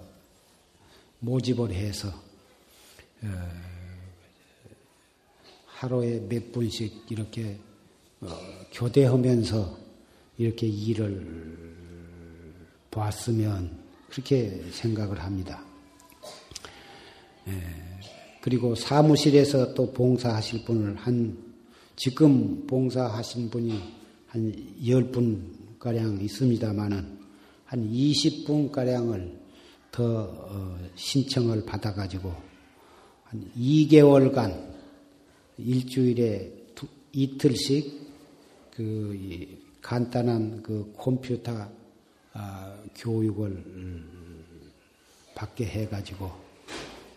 [1.20, 2.10] 모집을 해서
[3.24, 3.28] 어,
[5.66, 7.58] 하루에 몇 분씩 이렇게
[8.74, 9.80] 교대하면서
[10.38, 11.76] 이렇게 일을
[12.92, 13.79] 보았으면
[14.10, 15.64] 그렇게 생각을 합니다.
[17.48, 17.54] 예,
[18.42, 21.38] 그리고 사무실에서 또 봉사하실 분을 한,
[21.96, 23.80] 지금 봉사하신 분이
[24.28, 27.20] 한 10분 가량 있습니다만은
[27.66, 29.40] 한 20분 가량을
[29.92, 32.34] 더 어, 신청을 받아 가지고
[33.24, 34.70] 한 2개월간
[35.58, 38.10] 일주일에 두, 이틀씩
[38.72, 41.70] 그 간단한 그 컴퓨터
[42.34, 43.64] 아, 교육을
[45.36, 46.32] 받게 해가지고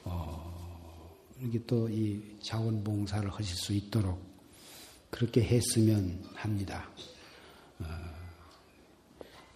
[0.05, 4.21] 어, 이렇게 또 이 자원봉사를 하실 수 있도록
[5.11, 6.89] 그렇게 했으면 합니다.
[7.81, 7.85] 어,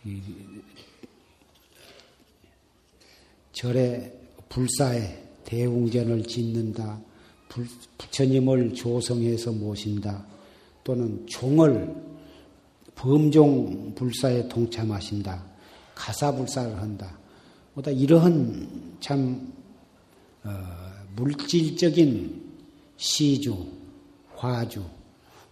[0.05, 0.23] 이,
[3.53, 4.13] 절에
[4.49, 7.01] 불사에 대웅전을 짓는다.
[7.97, 10.27] 부처님을 조성해서 모신다.
[10.85, 11.95] 또는 종을
[12.97, 15.43] 범종 불사에 동참하신다.
[15.95, 17.17] 가사 불사를 한다.
[17.75, 19.53] 뭐다 이러한 참
[20.43, 20.51] 어,
[21.15, 22.43] 물질적인
[22.97, 23.67] 시주,
[24.35, 24.83] 화주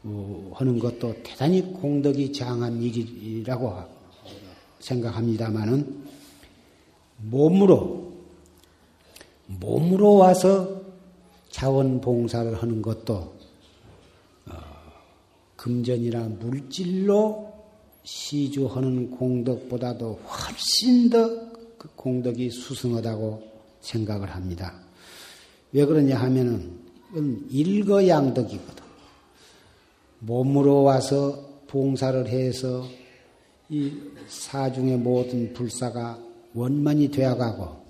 [0.02, 3.74] 어, 하는 것도 대단히 공덕이 장한 일이라고
[4.80, 6.04] 생각합니다만은
[7.18, 8.12] 몸으로
[9.46, 10.82] 몸으로 와서
[11.50, 13.33] 자원봉사를 하는 것도
[15.64, 17.52] 금전이나 물질로
[18.02, 21.54] 시주하는 공덕보다도 훨씬 더
[21.84, 23.42] 그 공덕이 수승하다고
[23.82, 24.72] 생각을 합니다.
[25.72, 26.78] 왜 그러냐 하면은
[27.10, 28.84] 이건 일거양덕이거든.
[30.20, 32.86] 몸으로 와서 봉사를 해서
[33.68, 33.92] 이
[34.26, 36.18] 사중의 모든 불사가
[36.54, 37.84] 원만이 되어가고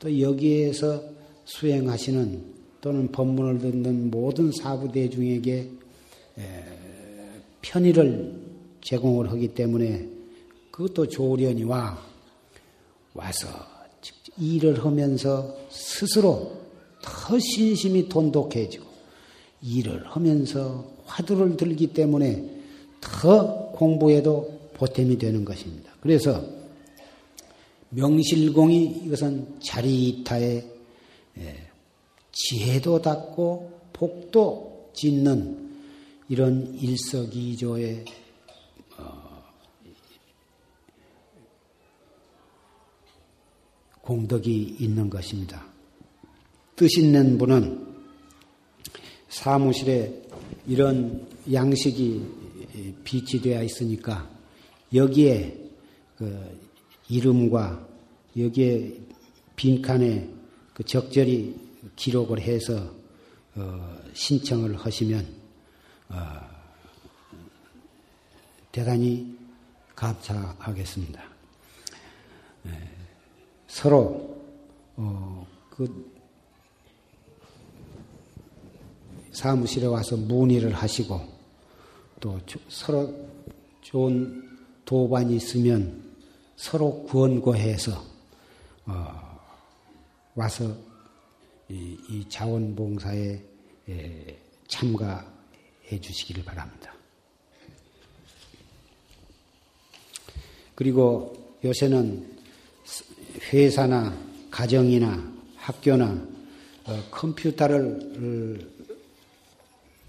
[0.00, 1.02] 또 여기에서
[1.46, 5.70] 수행하시는 또는 법문을 듣는 모든 사부대중에게
[7.62, 8.34] 편의를
[8.80, 10.08] 제공을 하기 때문에
[10.70, 11.98] 그것도 조련이와
[13.14, 13.48] 와서
[14.38, 16.52] 일을 하면서 스스로
[17.02, 18.86] 더 신심이 돈독해지고
[19.62, 22.58] 일을 하면서 화두를 들기 때문에
[23.00, 25.92] 더 공부에도 보탬이 되는 것입니다.
[26.00, 26.44] 그래서
[27.90, 30.64] 명실공히 이것은 자리타의
[32.32, 35.67] 지혜도 닦고 복도 짓는
[36.28, 38.04] 이런 일석이조의
[38.98, 39.44] 어,
[44.02, 45.64] 공덕이 있는 것입니다.
[46.76, 47.86] 뜻 있는 분은
[49.28, 50.22] 사무실에
[50.66, 52.22] 이런 양식이
[53.04, 54.30] 비치되어 있으니까
[54.94, 55.70] 여기에
[56.16, 56.58] 그
[57.08, 57.88] 이름과
[58.36, 59.00] 여기에
[59.56, 60.28] 빈칸에
[60.74, 61.56] 그 적절히
[61.96, 62.94] 기록을 해서
[63.56, 65.37] 어 신청을 하시면
[66.10, 66.40] 어,
[68.72, 69.36] 대단히
[69.94, 71.22] 감사하겠습니다.
[72.62, 72.90] 네,
[73.66, 74.42] 서로
[74.96, 76.18] 어, 그
[79.32, 81.20] 사무실에 와서 문의를 하시고
[82.20, 83.14] 또 서로
[83.82, 86.02] 좋은 도반이 있으면
[86.56, 88.04] 서로 구원고해서
[88.86, 89.40] 어,
[90.34, 90.74] 와서
[91.68, 93.40] 이, 이 자원봉사에
[93.90, 95.37] 예, 참가
[95.90, 96.94] 해 주시기를 바랍니다.
[100.74, 102.24] 그리고 요새는
[103.52, 104.16] 회사나
[104.50, 106.26] 가정이나 학교나
[106.84, 108.68] 어, 컴퓨터를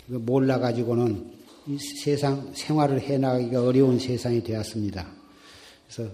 [0.10, 1.32] 어, 몰라 가지고는
[1.68, 5.08] 이 세상 생활을 해나가기가 어려운 세상이 되었습니다.
[5.88, 6.12] 그래서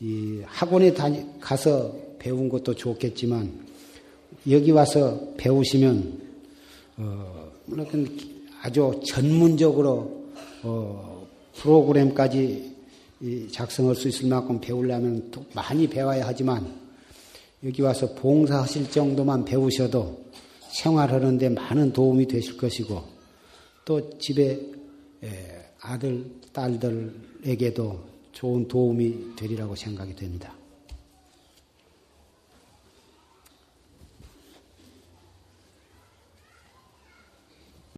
[0.00, 3.66] 이 학원에 다니, 가서 배운 것도 좋겠지만
[4.50, 6.20] 여기 와서 배우시면
[6.96, 7.52] 어,
[8.62, 10.24] 아주 전문적으로
[10.62, 11.26] 어,
[11.56, 12.72] 프로그램까지
[13.50, 16.80] 작성할 수 있을 만큼 배우려면 많이 배워야 하지만
[17.64, 20.24] 여기 와서 봉사하실 정도만 배우셔도
[20.70, 23.02] 생활하는데 많은 도움이 되실 것이고
[23.84, 24.60] 또 집에
[25.80, 28.00] 아들, 딸들에게도
[28.32, 30.54] 좋은 도움이 되리라고 생각이 됩니다.